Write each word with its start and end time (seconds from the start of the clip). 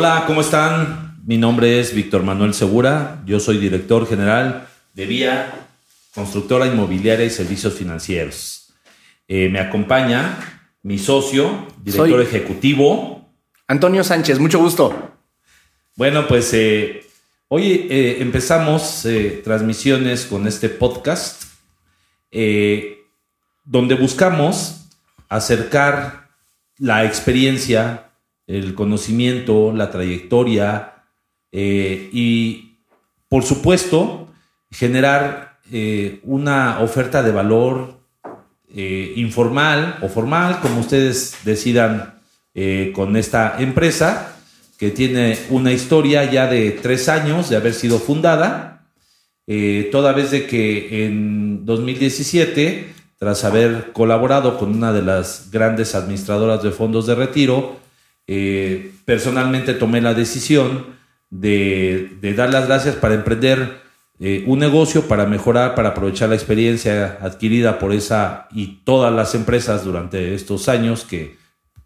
Hola, 0.00 0.22
¿cómo 0.28 0.42
están? 0.42 1.16
Mi 1.26 1.38
nombre 1.38 1.80
es 1.80 1.92
Víctor 1.92 2.22
Manuel 2.22 2.54
Segura, 2.54 3.20
yo 3.26 3.40
soy 3.40 3.58
director 3.58 4.08
general 4.08 4.68
de 4.94 5.06
Vía 5.06 5.66
Constructora 6.14 6.68
Inmobiliaria 6.68 7.26
y 7.26 7.30
Servicios 7.30 7.74
Financieros. 7.74 8.72
Eh, 9.26 9.48
me 9.48 9.58
acompaña 9.58 10.38
mi 10.84 10.98
socio, 11.00 11.66
director 11.82 12.10
Soy- 12.10 12.22
ejecutivo. 12.22 13.28
Antonio 13.66 14.04
Sánchez, 14.04 14.38
mucho 14.38 14.60
gusto. 14.60 15.16
Bueno, 15.96 16.28
pues 16.28 16.54
eh, 16.54 17.04
hoy 17.48 17.88
eh, 17.90 18.18
empezamos 18.20 19.04
transmisiones 19.42 20.26
con 20.26 20.46
este 20.46 20.68
podcast 20.68 21.42
donde 23.64 23.96
buscamos 23.96 24.76
acercar 25.28 26.28
la 26.78 27.04
experiencia, 27.04 28.07
el 28.48 28.74
conocimiento, 28.74 29.72
la 29.72 29.90
trayectoria 29.90 31.04
eh, 31.52 32.08
y, 32.12 32.78
por 33.28 33.44
supuesto, 33.44 34.28
generar 34.70 35.58
eh, 35.70 36.20
una 36.24 36.80
oferta 36.80 37.22
de 37.22 37.30
valor 37.30 38.00
eh, 38.74 39.12
informal 39.16 39.98
o 40.02 40.08
formal, 40.08 40.60
como 40.60 40.80
ustedes 40.80 41.36
decidan 41.44 42.14
con 42.92 43.16
esta 43.16 43.54
empresa, 43.60 44.36
que 44.78 44.90
tiene 44.90 45.38
una 45.50 45.70
historia 45.70 46.28
ya 46.28 46.48
de 46.48 46.72
tres 46.72 47.08
años 47.08 47.48
de 47.48 47.54
haber 47.54 47.72
sido 47.72 48.00
fundada, 48.00 48.88
toda 49.92 50.12
vez 50.12 50.32
de 50.32 50.48
que 50.48 51.06
en 51.06 51.64
2017, 51.64 52.92
tras 53.16 53.44
haber 53.44 53.92
colaborado 53.92 54.58
con 54.58 54.74
una 54.74 54.92
de 54.92 55.02
las 55.02 55.52
grandes 55.52 55.94
administradoras 55.94 56.60
de 56.64 56.72
fondos 56.72 57.06
de 57.06 57.14
retiro, 57.14 57.76
eh, 58.28 58.92
personalmente 59.06 59.72
tomé 59.72 60.02
la 60.02 60.12
decisión 60.12 60.98
de, 61.30 62.18
dar 62.36 62.52
las 62.52 62.66
gracias 62.66 62.94
para 62.94 63.14
emprender 63.14 63.80
eh, 64.20 64.44
un 64.46 64.58
negocio, 64.58 65.08
para 65.08 65.24
mejorar, 65.24 65.74
para 65.74 65.90
aprovechar 65.90 66.28
la 66.28 66.34
experiencia 66.34 67.18
adquirida 67.22 67.78
por 67.78 67.92
esa 67.92 68.46
y 68.52 68.82
todas 68.84 69.12
las 69.14 69.34
empresas 69.34 69.84
durante 69.84 70.34
estos 70.34 70.68
años 70.68 71.04
que 71.04 71.36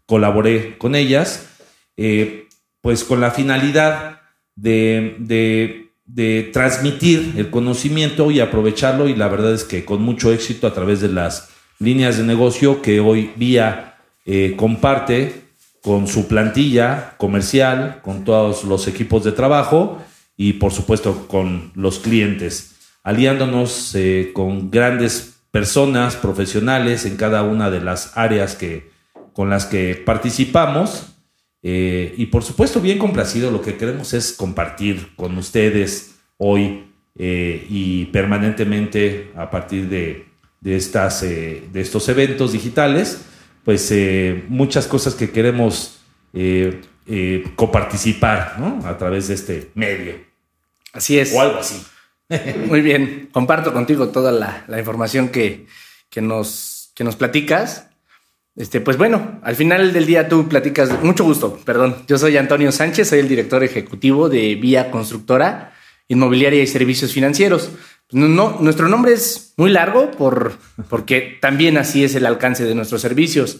colaboré 0.05 0.77
con 0.77 0.95
ellas, 0.95 1.47
eh, 1.95 2.47
pues 2.81 3.05
con 3.05 3.21
la 3.21 3.31
finalidad 3.31 4.21
de, 4.55 5.15
de- 5.19 5.79
transmitir 6.51 7.33
el 7.37 7.49
conocimiento 7.49 8.29
y 8.29 8.39
aprovecharlo 8.39 9.07
y 9.07 9.15
la 9.15 9.29
verdad 9.29 9.53
es 9.53 9.63
que 9.63 9.85
con 9.85 10.01
mucho 10.01 10.31
éxito 10.31 10.67
a 10.67 10.73
través 10.73 10.99
de 10.99 11.07
las 11.07 11.49
líneas 11.79 12.17
de 12.17 12.23
negocio 12.23 12.81
que 12.81 12.99
hoy 12.99 13.31
eh, 14.25 14.53
comparte 14.55 15.42
con 15.83 16.07
su 16.07 16.29
plantilla 16.29 17.15
comercial, 17.17 17.99
con 18.01 18.23
todos 18.23 18.63
los 18.63 18.87
equipos 18.87 19.25
de 19.25 19.33
trabajo 19.33 20.01
y 20.37 20.53
por 20.53 20.71
supuesto 20.71 21.27
con 21.27 21.73
los 21.75 21.99
clientes, 21.99 22.75
aliándonos 23.03 23.93
eh, 23.93 24.31
con 24.33 24.71
grandes 24.71 25.41
personas 25.51 26.15
profesionales 26.15 27.05
en 27.05 27.17
cada 27.17 27.43
una 27.43 27.69
de 27.69 27.81
las 27.81 28.17
áreas 28.17 28.55
que, 28.55 28.91
con 29.33 29.49
las 29.49 29.65
que 29.65 29.95
participamos. 29.95 31.17
Eh, 31.61 32.15
y 32.17 32.27
por 32.27 32.43
supuesto, 32.43 32.79
bien 32.79 32.97
complacido, 32.97 33.51
lo 33.51 33.61
que 33.61 33.75
queremos 33.75 34.13
es 34.13 34.31
compartir 34.31 35.13
con 35.17 35.37
ustedes 35.37 36.15
hoy 36.37 36.85
eh, 37.19 37.67
y 37.69 38.05
permanentemente 38.05 39.33
a 39.35 39.51
partir 39.51 39.89
de, 39.89 40.27
de 40.61 40.77
estas, 40.77 41.23
de 41.23 41.69
estos 41.73 42.07
eventos 42.07 42.53
digitales, 42.53 43.25
pues 43.63 43.89
eh, 43.91 44.43
muchas 44.47 44.87
cosas 44.87 45.15
que 45.15 45.31
queremos 45.31 45.99
eh, 46.33 46.81
eh, 47.07 47.43
coparticipar 47.55 48.55
¿no? 48.59 48.85
a 48.85 48.97
través 48.97 49.27
de 49.27 49.35
este 49.35 49.71
medio 49.75 50.15
Así 50.93 51.17
es. 51.17 51.33
o 51.33 51.41
algo 51.41 51.57
así. 51.57 51.83
Muy 52.67 52.81
bien. 52.81 53.29
Comparto 53.31 53.73
contigo 53.73 54.09
toda 54.09 54.31
la, 54.31 54.63
la 54.67 54.79
información 54.79 55.29
que, 55.29 55.65
que 56.09 56.21
nos, 56.21 56.91
que 56.95 57.03
nos 57.03 57.15
platicas. 57.15 57.87
Este, 58.55 58.79
pues 58.79 58.97
bueno, 58.97 59.39
al 59.41 59.55
final 59.55 59.91
del 59.91 60.05
día 60.05 60.29
tú 60.29 60.47
platicas. 60.47 61.01
Mucho 61.01 61.23
gusto, 61.23 61.59
perdón. 61.65 62.03
Yo 62.07 62.19
soy 62.19 62.37
Antonio 62.37 62.71
Sánchez, 62.71 63.09
soy 63.09 63.19
el 63.19 63.27
director 63.27 63.63
ejecutivo 63.63 64.29
de 64.29 64.55
Vía 64.55 64.91
Constructora 64.91 65.73
Inmobiliaria 66.07 66.61
y 66.61 66.67
Servicios 66.67 67.11
Financieros. 67.13 67.71
No, 68.13 68.27
no, 68.27 68.57
nuestro 68.59 68.87
nombre 68.87 69.13
es 69.13 69.53
muy 69.57 69.71
largo 69.71 70.11
por, 70.11 70.57
porque 70.89 71.37
también 71.41 71.77
así 71.77 72.03
es 72.03 72.15
el 72.15 72.25
alcance 72.25 72.63
de 72.65 72.75
nuestros 72.75 73.01
servicios. 73.01 73.59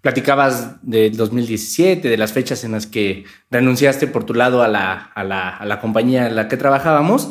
Platicabas 0.00 0.76
del 0.82 1.16
2017, 1.16 2.08
de 2.08 2.16
las 2.16 2.32
fechas 2.32 2.64
en 2.64 2.72
las 2.72 2.86
que 2.86 3.24
renunciaste 3.50 4.06
por 4.06 4.24
tu 4.24 4.34
lado 4.34 4.62
a 4.62 4.68
la, 4.68 4.92
a 4.92 5.24
la, 5.24 5.50
a 5.50 5.64
la 5.66 5.80
compañía 5.80 6.26
en 6.26 6.36
la 6.36 6.48
que 6.48 6.56
trabajábamos, 6.56 7.30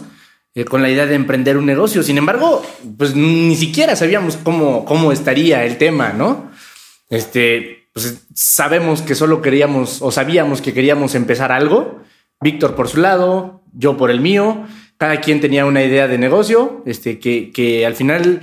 eh, 0.55 0.65
con 0.65 0.81
la 0.81 0.89
idea 0.89 1.05
de 1.05 1.15
emprender 1.15 1.57
un 1.57 1.65
negocio. 1.65 2.03
Sin 2.03 2.17
embargo, 2.17 2.63
pues 2.97 3.15
ni 3.15 3.55
siquiera 3.55 3.95
sabíamos 3.95 4.37
cómo, 4.37 4.85
cómo 4.85 5.11
estaría 5.11 5.63
el 5.65 5.77
tema, 5.77 6.13
¿no? 6.13 6.51
Este, 7.09 7.87
pues 7.93 8.27
sabemos 8.33 9.01
que 9.01 9.15
solo 9.15 9.41
queríamos 9.41 10.01
o 10.01 10.11
sabíamos 10.11 10.61
que 10.61 10.73
queríamos 10.73 11.15
empezar 11.15 11.51
algo. 11.51 12.01
Víctor 12.41 12.75
por 12.75 12.87
su 12.87 12.97
lado, 12.97 13.63
yo 13.73 13.97
por 13.97 14.11
el 14.11 14.21
mío. 14.21 14.65
Cada 14.99 15.21
quien 15.21 15.39
tenía 15.41 15.65
una 15.65 15.81
idea 15.81 16.07
de 16.07 16.17
negocio, 16.17 16.83
este, 16.85 17.17
que, 17.19 17.51
que 17.51 17.85
al 17.85 17.95
final, 17.95 18.41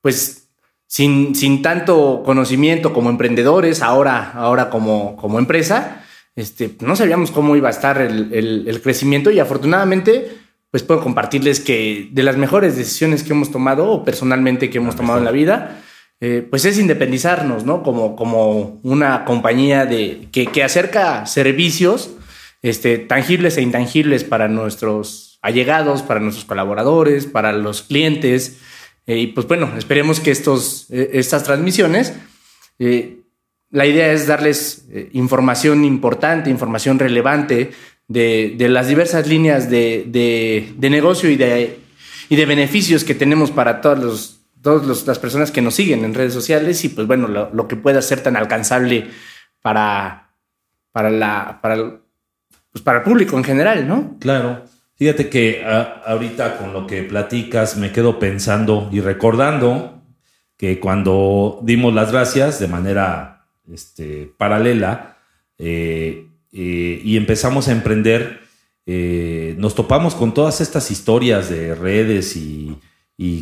pues 0.00 0.48
sin, 0.88 1.34
sin 1.34 1.62
tanto 1.62 2.22
conocimiento 2.24 2.92
como 2.92 3.08
emprendedores, 3.08 3.80
ahora, 3.82 4.32
ahora 4.34 4.68
como, 4.68 5.16
como 5.16 5.38
empresa, 5.38 6.04
este, 6.34 6.70
no 6.80 6.96
sabíamos 6.96 7.30
cómo 7.30 7.54
iba 7.56 7.68
a 7.68 7.70
estar 7.70 8.00
el, 8.02 8.34
el- 8.34 8.64
el 8.66 8.82
crecimiento 8.82 9.30
y 9.30 9.38
afortunadamente, 9.38 10.36
pues 10.72 10.82
puedo 10.82 11.00
compartirles 11.02 11.60
que 11.60 12.08
de 12.10 12.22
las 12.24 12.36
mejores 12.36 12.76
decisiones 12.76 13.22
que 13.22 13.32
hemos 13.32 13.52
tomado 13.52 13.88
o 13.88 14.04
personalmente 14.04 14.70
que 14.70 14.78
hemos 14.78 14.96
tomado 14.96 15.18
en 15.20 15.24
la 15.24 15.30
vida, 15.30 15.82
eh, 16.20 16.44
pues 16.48 16.64
es 16.64 16.78
independizarnos, 16.78 17.64
¿no? 17.64 17.82
Como, 17.82 18.16
como 18.16 18.80
una 18.82 19.24
compañía 19.24 19.86
de, 19.86 20.28
que, 20.32 20.46
que 20.46 20.64
acerca 20.64 21.26
servicios 21.26 22.10
este, 22.62 22.98
tangibles 22.98 23.56
e 23.56 23.62
intangibles 23.62 24.24
para 24.24 24.48
nuestros 24.48 25.31
allegados, 25.42 26.02
para 26.02 26.20
nuestros 26.20 26.44
colaboradores, 26.46 27.26
para 27.26 27.52
los 27.52 27.82
clientes. 27.82 28.58
Eh, 29.06 29.18
y 29.18 29.26
pues 29.28 29.46
bueno, 29.48 29.70
esperemos 29.76 30.20
que 30.20 30.30
estos, 30.30 30.86
eh, 30.90 31.10
estas 31.14 31.42
transmisiones, 31.44 32.14
eh, 32.78 33.18
la 33.70 33.86
idea 33.86 34.12
es 34.12 34.26
darles 34.26 34.86
información 35.12 35.84
importante, 35.84 36.50
información 36.50 36.98
relevante 36.98 37.72
de, 38.06 38.54
de 38.56 38.68
las 38.68 38.88
diversas 38.88 39.26
líneas 39.26 39.70
de, 39.70 40.04
de- 40.06 40.90
negocio 40.90 41.30
y 41.30 41.36
de, 41.36 41.78
y 42.28 42.36
de 42.36 42.46
beneficios 42.46 43.02
que 43.04 43.14
tenemos 43.14 43.50
para 43.50 43.80
todos 43.80 43.98
los, 43.98 44.40
todas 44.60 45.06
las 45.06 45.18
personas 45.18 45.50
que 45.50 45.62
nos 45.62 45.74
siguen 45.74 46.04
en 46.04 46.12
redes 46.14 46.34
sociales 46.34 46.84
y 46.84 46.90
pues 46.90 47.06
bueno, 47.06 47.28
lo, 47.28 47.50
lo 47.54 47.66
que 47.66 47.76
pueda 47.76 48.02
ser 48.02 48.20
tan 48.22 48.36
alcanzable 48.36 49.08
para, 49.62 50.34
para, 50.92 51.10
la, 51.10 51.58
para, 51.62 51.74
el- 51.74 51.94
pues 52.70 52.82
para 52.84 52.98
el 52.98 53.04
público 53.04 53.38
en 53.38 53.44
general, 53.44 53.88
¿no? 53.88 54.16
Claro. 54.20 54.64
Fíjate 55.02 55.28
que 55.28 55.64
ah, 55.66 56.00
ahorita 56.06 56.58
con 56.58 56.72
lo 56.72 56.86
que 56.86 57.02
platicas 57.02 57.76
me 57.76 57.90
quedo 57.90 58.20
pensando 58.20 58.88
y 58.92 59.00
recordando 59.00 60.00
que 60.56 60.78
cuando 60.78 61.58
dimos 61.64 61.92
las 61.92 62.12
gracias 62.12 62.60
de 62.60 62.68
manera 62.68 63.48
este, 63.68 64.32
paralela 64.38 65.18
eh, 65.58 66.28
eh, 66.52 67.00
y 67.02 67.16
empezamos 67.16 67.66
a 67.66 67.72
emprender, 67.72 68.42
eh, 68.86 69.56
nos 69.58 69.74
topamos 69.74 70.14
con 70.14 70.34
todas 70.34 70.60
estas 70.60 70.92
historias 70.92 71.50
de 71.50 71.74
redes 71.74 72.36
y, 72.36 72.78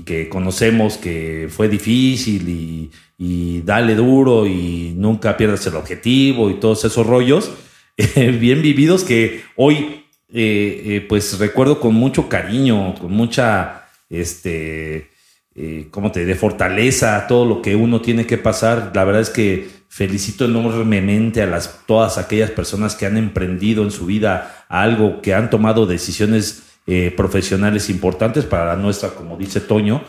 que 0.06 0.30
conocemos 0.30 0.96
que 0.96 1.48
fue 1.50 1.68
difícil 1.68 2.90
y, 3.18 3.60
dale 3.66 3.94
duro 3.96 4.46
y 4.46 4.94
nunca 4.96 5.36
pierdas 5.36 5.66
el 5.66 5.76
objetivo 5.76 6.48
y 6.48 6.54
todos 6.54 6.86
esos 6.86 7.06
rollos 7.06 7.52
bien 8.16 8.62
vividos 8.62 9.04
que 9.04 9.42
hoy 9.56 9.99
eh, 10.32 10.82
eh, 10.84 11.06
pues 11.08 11.38
recuerdo 11.38 11.80
con 11.80 11.94
mucho 11.94 12.28
cariño, 12.28 12.94
con 12.94 13.12
mucha, 13.12 13.86
este, 14.08 15.10
eh, 15.54 15.88
¿cómo 15.90 16.12
te 16.12 16.20
diré? 16.20 16.36
Fortaleza, 16.36 17.26
todo 17.26 17.44
lo 17.44 17.62
que 17.62 17.74
uno 17.74 18.00
tiene 18.00 18.26
que 18.26 18.38
pasar. 18.38 18.92
La 18.94 19.04
verdad 19.04 19.22
es 19.22 19.30
que 19.30 19.68
felicito 19.88 20.44
enormemente 20.44 21.42
a 21.42 21.46
las, 21.46 21.80
todas 21.86 22.16
aquellas 22.16 22.50
personas 22.50 22.94
que 22.94 23.06
han 23.06 23.16
emprendido 23.16 23.82
en 23.82 23.90
su 23.90 24.06
vida 24.06 24.64
algo, 24.68 25.20
que 25.20 25.34
han 25.34 25.50
tomado 25.50 25.86
decisiones 25.86 26.62
eh, 26.86 27.12
profesionales 27.16 27.90
importantes 27.90 28.44
para 28.44 28.66
la 28.66 28.76
nuestra, 28.76 29.10
como 29.10 29.36
dice 29.36 29.60
Toño, 29.60 30.04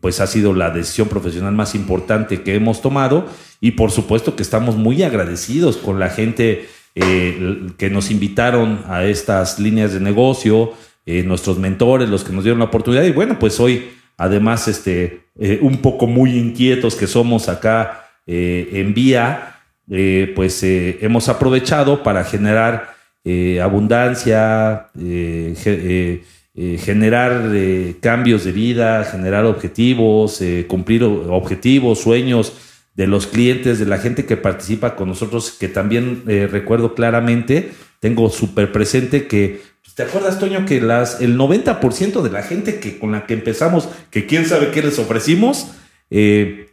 pues 0.00 0.18
ha 0.18 0.26
sido 0.26 0.52
la 0.52 0.70
decisión 0.70 1.06
profesional 1.06 1.52
más 1.52 1.76
importante 1.76 2.42
que 2.42 2.56
hemos 2.56 2.82
tomado 2.82 3.28
y 3.60 3.70
por 3.70 3.92
supuesto 3.92 4.34
que 4.34 4.42
estamos 4.42 4.74
muy 4.74 5.04
agradecidos 5.04 5.76
con 5.76 6.00
la 6.00 6.08
gente 6.10 6.68
eh, 6.94 7.68
que 7.78 7.90
nos 7.90 8.10
invitaron 8.10 8.84
a 8.86 9.04
estas 9.04 9.58
líneas 9.58 9.92
de 9.92 10.00
negocio, 10.00 10.72
eh, 11.04 11.24
nuestros 11.24 11.58
mentores, 11.58 12.08
los 12.08 12.22
que 12.22 12.32
nos 12.32 12.44
dieron 12.44 12.60
la 12.60 12.66
oportunidad. 12.66 13.02
Y 13.02 13.10
bueno, 13.10 13.36
pues 13.36 13.58
hoy 13.58 13.90
además 14.16 14.68
este, 14.68 15.22
eh, 15.38 15.58
un 15.60 15.78
poco 15.78 16.06
muy 16.06 16.38
inquietos 16.38 16.94
que 16.94 17.08
somos 17.08 17.48
acá 17.48 18.08
eh, 18.26 18.68
en 18.74 18.94
Vía, 18.94 19.48
pues 20.34 20.62
hemos 20.62 21.28
aprovechado 21.28 22.02
para 22.02 22.24
generar 22.24 22.94
abundancia, 23.60 24.86
generar 26.54 27.50
cambios 28.00 28.44
de 28.44 28.52
vida, 28.52 29.04
generar 29.04 29.44
objetivos, 29.44 30.40
cumplir 30.66 31.02
objetivos, 31.02 31.98
sueños 31.98 32.71
de 32.94 33.06
los 33.06 33.26
clientes, 33.26 33.78
de 33.78 33.86
la 33.86 33.98
gente 33.98 34.26
que 34.26 34.36
participa 34.36 34.96
con 34.96 35.08
nosotros, 35.08 35.50
que 35.52 35.68
también 35.68 36.24
recuerdo 36.26 36.94
claramente, 36.94 37.72
tengo 38.00 38.28
súper 38.28 38.70
presente 38.72 39.26
que 39.26 39.60
¿Te 39.94 40.04
acuerdas, 40.04 40.38
Toño, 40.38 40.64
que 40.64 40.80
las, 40.80 41.20
el 41.20 41.36
90% 41.36 42.22
de 42.22 42.30
la 42.30 42.42
gente 42.42 42.80
que, 42.80 42.98
con 42.98 43.12
la 43.12 43.26
que 43.26 43.34
empezamos, 43.34 43.88
que 44.10 44.26
quién 44.26 44.46
sabe 44.46 44.70
qué 44.70 44.80
les 44.80 44.98
ofrecimos, 44.98 45.72
eh, 46.08 46.70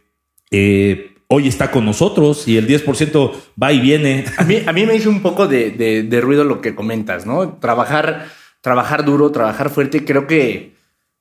eh, 0.50 1.14
hoy 1.26 1.46
está 1.46 1.70
con 1.70 1.84
nosotros 1.84 2.48
y 2.48 2.56
el 2.56 2.66
10% 2.66 3.32
va 3.62 3.72
y 3.72 3.80
viene. 3.80 4.24
A 4.38 4.44
mí, 4.44 4.62
a 4.64 4.72
mí 4.72 4.86
me 4.86 4.94
hizo 4.94 5.10
un 5.10 5.20
poco 5.20 5.46
de, 5.46 6.20
ruido 6.22 6.44
lo 6.44 6.62
que 6.62 6.74
comentas, 6.74 7.26
¿no? 7.26 7.58
Trabajar, 7.58 8.26
trabajar 8.62 9.04
duro, 9.04 9.30
trabajar 9.32 9.68
fuerte, 9.68 10.04
creo 10.04 10.26
que, 10.26 10.74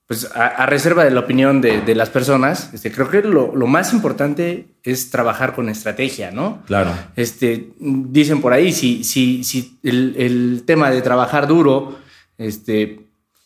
pues 0.09 0.27
a, 0.33 0.65
reserva 0.65 1.03
de 1.03 1.11
la 1.11 1.19
opinión 1.19 1.61
de, 1.61 1.93
las 1.93 2.09
personas, 2.09 2.73
este, 2.73 2.91
creo 2.91 3.11
que 3.11 3.21
lo, 3.21 3.55
lo, 3.55 3.67
más 3.67 3.93
importante 3.93 4.65
es 4.81 5.11
trabajar 5.11 5.53
con 5.53 5.69
estrategia, 5.69 6.31
¿no? 6.31 6.63
Claro. 6.65 6.89
Este, 7.15 7.73
dicen 7.77 8.41
por 8.41 8.51
ahí, 8.51 8.71
si, 8.71 9.03
si, 9.03 9.43
si 9.43 9.77
el, 9.83 10.15
el 10.17 10.63
tema 10.65 10.89
de 10.89 11.03
trabajar 11.03 11.45
duro 11.45 11.99
este, 12.39 13.01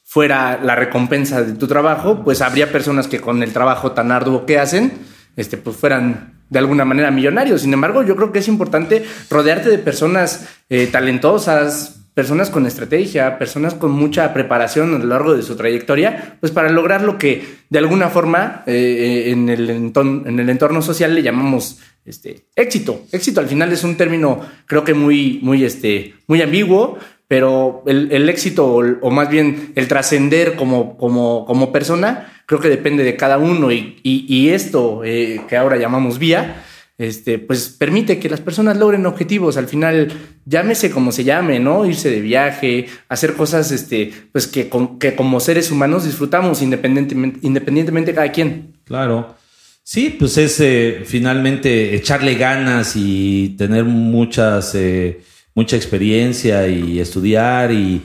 fuera 0.05 0.57
la 0.63 0.75
recompensa 0.75 1.41
de 1.41 1.51
tu 1.51 1.67
trabajo, 1.67 2.23
pues 2.23 2.41
habría 2.41 2.71
personas 2.71 3.09
que 3.09 3.19
con 3.19 3.43
el 3.43 3.51
trabajo 3.51 3.91
tan 3.91 4.13
arduo 4.13 4.45
que 4.45 4.57
hacen, 4.57 4.93
este, 5.35 5.57
pues 5.57 5.75
fueran 5.75 6.45
de 6.49 6.59
alguna 6.59 6.85
manera 6.85 7.11
millonarios. 7.11 7.63
Sin 7.63 7.73
embargo, 7.73 8.03
yo 8.03 8.15
creo 8.15 8.31
que 8.31 8.39
es 8.39 8.47
importante 8.47 9.05
rodearte 9.29 9.69
de 9.69 9.79
personas 9.79 10.47
eh, 10.69 10.87
talentosas, 10.87 12.02
personas 12.13 12.49
con 12.49 12.65
estrategia, 12.65 13.37
personas 13.39 13.73
con 13.73 13.91
mucha 13.91 14.33
preparación 14.33 14.93
a 14.93 14.99
lo 14.99 15.05
largo 15.05 15.35
de 15.35 15.41
su 15.41 15.55
trayectoria, 15.55 16.37
pues 16.39 16.51
para 16.51 16.69
lograr 16.69 17.01
lo 17.01 17.17
que 17.17 17.43
de 17.69 17.79
alguna 17.79 18.09
forma 18.09 18.63
eh, 18.67 18.73
eh, 18.73 19.31
en, 19.31 19.49
el 19.49 19.69
entorno, 19.69 20.27
en 20.27 20.39
el 20.39 20.49
entorno 20.49 20.81
social 20.81 21.15
le 21.15 21.23
llamamos 21.23 21.79
este, 22.05 22.45
éxito. 22.55 23.03
Éxito 23.11 23.39
al 23.39 23.47
final 23.47 23.71
es 23.71 23.83
un 23.83 23.95
término 23.95 24.41
creo 24.65 24.83
que 24.83 24.93
muy, 24.93 25.39
muy, 25.41 25.63
este, 25.63 26.13
muy 26.27 26.41
ambiguo, 26.41 26.99
pero 27.27 27.83
el, 27.87 28.29
éxito 28.29 28.67
o, 28.67 29.09
más 29.09 29.27
bien 29.29 29.71
el 29.75 29.87
trascender 29.87 30.55
como, 30.55 30.97
como, 30.97 31.45
como, 31.45 31.71
persona, 31.71 32.31
creo 32.45 32.59
que 32.59 32.69
depende 32.69 33.03
de 33.03 33.15
cada 33.15 33.39
uno 33.39 33.71
y, 33.71 34.49
esto 34.49 35.01
eh, 35.03 35.41
que 35.47 35.57
ahora 35.57 35.77
llamamos 35.77 36.19
vía, 36.19 36.63
este, 36.97 37.39
pues 37.39 37.69
permite 37.69 38.19
que 38.19 38.29
las 38.29 38.41
personas 38.41 38.77
logren 38.77 39.05
objetivos. 39.05 39.57
Al 39.57 39.67
final, 39.67 40.11
llámese 40.45 40.91
como 40.91 41.11
se 41.11 41.23
llame, 41.23 41.59
¿no? 41.59 41.85
Irse 41.85 42.09
de 42.09 42.21
viaje, 42.21 42.87
hacer 43.09 43.33
cosas, 43.33 43.71
este, 43.71 44.11
pues 44.31 44.47
que, 44.47 44.69
que 44.99 45.15
como 45.15 45.39
seres 45.39 45.71
humanos 45.71 46.05
disfrutamos 46.05 46.61
independientemente, 46.61 47.39
independientemente 47.41 48.13
cada 48.13 48.31
quien. 48.31 48.77
Claro. 48.83 49.35
Sí, 49.83 50.15
pues 50.17 50.37
es 50.37 50.59
eh, 50.61 51.03
finalmente 51.05 51.93
echarle 51.95 52.35
ganas 52.35 52.93
y 52.95 53.55
tener 53.57 53.83
muchas... 53.83 54.75
Eh, 54.75 55.21
mucha 55.55 55.75
experiencia 55.75 56.67
y 56.67 56.99
estudiar 56.99 57.71
y, 57.71 58.01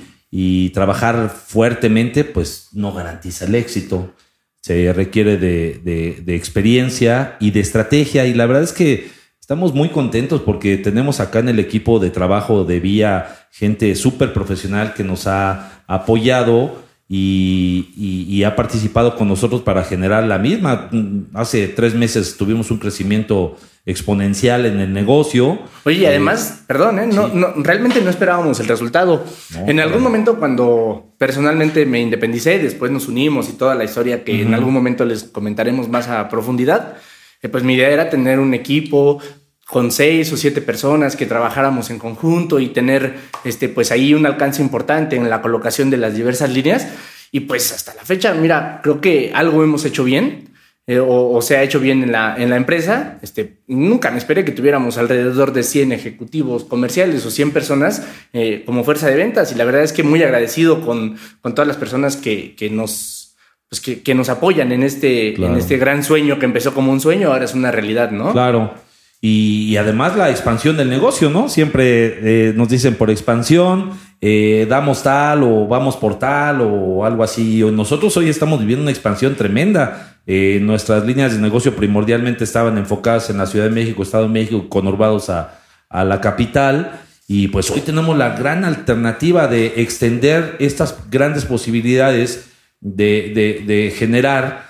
trabajar 0.74 1.30
fuertemente, 1.30 2.22
pues 2.22 2.68
no 2.72 2.92
garantiza 2.92 3.46
el 3.46 3.54
éxito. 3.54 4.14
Se 4.62 4.92
requiere 4.92 5.36
de, 5.36 6.22
experiencia 6.34 7.36
y 7.40 7.50
de 7.50 7.60
estrategia. 7.60 8.26
Y 8.26 8.34
la 8.34 8.46
verdad 8.46 8.62
es 8.62 8.72
que 8.72 9.08
estamos 9.40 9.74
muy 9.74 9.88
contentos 9.88 10.42
porque 10.42 10.76
tenemos 10.76 11.20
acá 11.20 11.38
en 11.38 11.48
el 11.48 11.58
equipo 11.58 11.98
de 11.98 12.10
trabajo 12.10 12.64
de 12.64 12.80
Vía 12.80 13.48
gente 13.50 13.94
súper 13.94 14.32
profesional 14.32 14.94
que 14.94 15.04
nos 15.04 15.26
ha 15.26 15.82
apoyado 15.86 16.82
y, 17.08 18.42
ha 18.44 18.54
participado 18.54 19.16
con 19.16 19.28
nosotros 19.28 19.62
para 19.62 19.84
generar 19.84 20.24
la 20.24 20.38
misma. 20.38 20.90
Hace 21.34 21.68
tres 21.68 21.94
meses 21.94 22.36
tuvimos 22.36 22.70
un 22.70 22.78
crecimiento 22.78 23.56
exponencial 23.88 24.66
en 24.66 24.80
el 24.80 24.92
negocio. 24.92 25.58
Oye, 25.84 26.00
y 26.00 26.04
eh, 26.04 26.08
además, 26.08 26.62
perdón, 26.66 26.98
¿eh? 26.98 27.06
no, 27.06 27.54
realmente 27.56 28.02
no 28.02 28.10
esperábamos 28.10 28.60
el 28.60 28.68
resultado. 28.68 29.24
en 29.66 29.80
algún 29.80 30.02
momento 30.02 30.38
cuando 30.38 31.14
personalmente 31.16 31.86
me 31.86 32.00
independicé, 32.00 32.58
después 32.58 32.92
nos 32.92 33.08
unimos 33.08 33.48
y 33.48 33.54
toda 33.54 33.74
la 33.74 33.84
historia 33.84 34.24
que 34.24 34.42
en 34.42 34.52
algún 34.52 34.74
momento 34.74 35.06
les 35.06 35.24
comentaremos 35.24 35.88
más 35.88 36.08
a 36.08 36.28
profundidad, 36.28 36.98
eh, 37.40 37.48
pues 37.48 37.64
mi 37.64 37.74
idea 37.74 37.88
era 37.88 38.10
tener 38.10 38.38
un 38.38 38.52
equipo 38.52 39.20
con 39.66 39.90
seis 39.90 40.30
o 40.32 40.36
siete 40.36 40.60
personas 40.60 41.16
que 41.16 41.24
trabajáramos 41.24 41.88
en 41.88 41.98
conjunto 41.98 42.60
y 42.60 42.68
tener 42.68 43.16
este, 43.44 43.70
pues 43.70 43.90
ahí 43.90 44.12
un 44.12 44.26
alcance 44.26 44.60
importante 44.60 45.16
en 45.16 45.28
la 45.30 45.40
colocación 45.40 45.88
de 45.88 45.96
las 45.96 46.14
diversas 46.14 46.50
líneas. 46.50 46.88
Y 47.32 47.40
pues 47.40 47.72
hasta 47.72 47.94
la 47.94 48.02
fecha, 48.02 48.34
mira, 48.34 48.80
creo 48.82 49.00
que 49.00 49.32
algo 49.34 49.62
hemos 49.64 49.84
hecho 49.86 50.04
bien. 50.04 50.57
Eh, 50.88 51.00
o, 51.00 51.42
se 51.42 51.54
ha 51.54 51.62
hecho 51.62 51.80
bien 51.80 52.02
en 52.02 52.12
la, 52.12 52.34
en 52.38 52.48
la 52.48 52.56
empresa. 52.56 53.18
Este, 53.20 53.58
nunca 53.66 54.10
me 54.10 54.16
esperé 54.16 54.46
que 54.46 54.52
tuviéramos 54.52 54.96
alrededor 54.96 55.52
de 55.52 55.62
100 55.62 55.92
ejecutivos 55.92 56.64
comerciales 56.64 57.26
o 57.26 57.30
100 57.30 57.50
personas 57.50 58.08
eh, 58.32 58.62
como 58.64 58.84
fuerza 58.84 59.06
de 59.06 59.16
ventas 59.16 59.52
y 59.52 59.54
la 59.56 59.66
verdad 59.66 59.82
es 59.82 59.92
que 59.92 60.02
muy 60.02 60.22
agradecido 60.22 60.80
con, 60.80 61.18
con 61.42 61.54
todas 61.54 61.68
las 61.68 61.76
personas 61.76 62.16
que, 62.16 62.56
que 62.56 62.70
nos, 62.70 63.36
pues 63.68 63.82
que, 63.82 64.00
que, 64.00 64.14
nos 64.14 64.30
apoyan 64.30 64.72
en 64.72 64.82
este, 64.82 65.34
en 65.34 65.56
este 65.56 65.76
gran 65.76 66.02
sueño 66.02 66.38
que 66.38 66.46
empezó 66.46 66.72
como 66.72 66.90
un 66.90 67.02
sueño, 67.02 67.32
ahora 67.34 67.44
es 67.44 67.52
una 67.52 67.70
realidad, 67.70 68.10
¿no? 68.10 68.32
Claro. 68.32 68.72
Y, 69.20 69.76
además 69.76 70.16
la 70.16 70.30
expansión 70.30 70.76
del 70.76 70.88
negocio, 70.88 71.28
¿no? 71.28 71.48
Siempre 71.48 72.48
eh, 72.48 72.52
nos 72.54 72.68
dicen 72.68 72.94
por 72.94 73.10
expansión, 73.10 73.90
eh, 74.20 74.66
damos 74.70 75.02
tal 75.02 75.42
o 75.42 75.66
vamos 75.66 75.96
por 75.96 76.18
tal 76.18 76.60
o 76.60 77.04
algo 77.04 77.24
así. 77.24 77.62
Nosotros 77.72 78.16
hoy 78.16 78.28
estamos 78.28 78.60
viviendo 78.60 78.82
una 78.82 78.92
expansión 78.92 79.34
tremenda. 79.34 80.07
Eh, 80.30 80.58
nuestras 80.60 81.06
líneas 81.06 81.32
de 81.32 81.40
negocio 81.40 81.74
primordialmente 81.74 82.44
estaban 82.44 82.76
enfocadas 82.76 83.30
en 83.30 83.38
la 83.38 83.46
Ciudad 83.46 83.64
de 83.64 83.74
México, 83.74 84.02
Estado 84.02 84.24
de 84.24 84.30
México, 84.30 84.68
conurbados 84.68 85.30
a, 85.30 85.58
a 85.88 86.04
la 86.04 86.20
capital. 86.20 87.00
Y 87.26 87.48
pues 87.48 87.70
hoy 87.70 87.80
tenemos 87.80 88.16
la 88.16 88.36
gran 88.36 88.64
alternativa 88.64 89.48
de 89.48 89.80
extender 89.82 90.56
estas 90.58 91.10
grandes 91.10 91.46
posibilidades 91.46 92.50
de, 92.80 93.32
de, 93.34 93.64
de 93.66 93.90
generar 93.90 94.68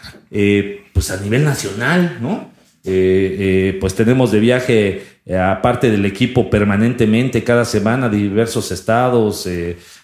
pues 0.93 1.11
a 1.11 1.21
nivel 1.21 1.45
nacional, 1.45 2.19
¿no? 2.21 2.51
Eh, 2.85 3.37
eh, 3.75 3.79
pues 3.81 3.95
tenemos 3.95 4.33
de 4.33 4.41
viaje, 4.41 5.03
eh, 5.27 5.37
aparte 5.37 5.91
del 5.91 6.05
equipo, 6.05 6.49
permanentemente, 6.49 7.45
cada 7.45 7.65
semana, 7.65 8.09
diversos 8.09 8.71
estados. 8.73 9.49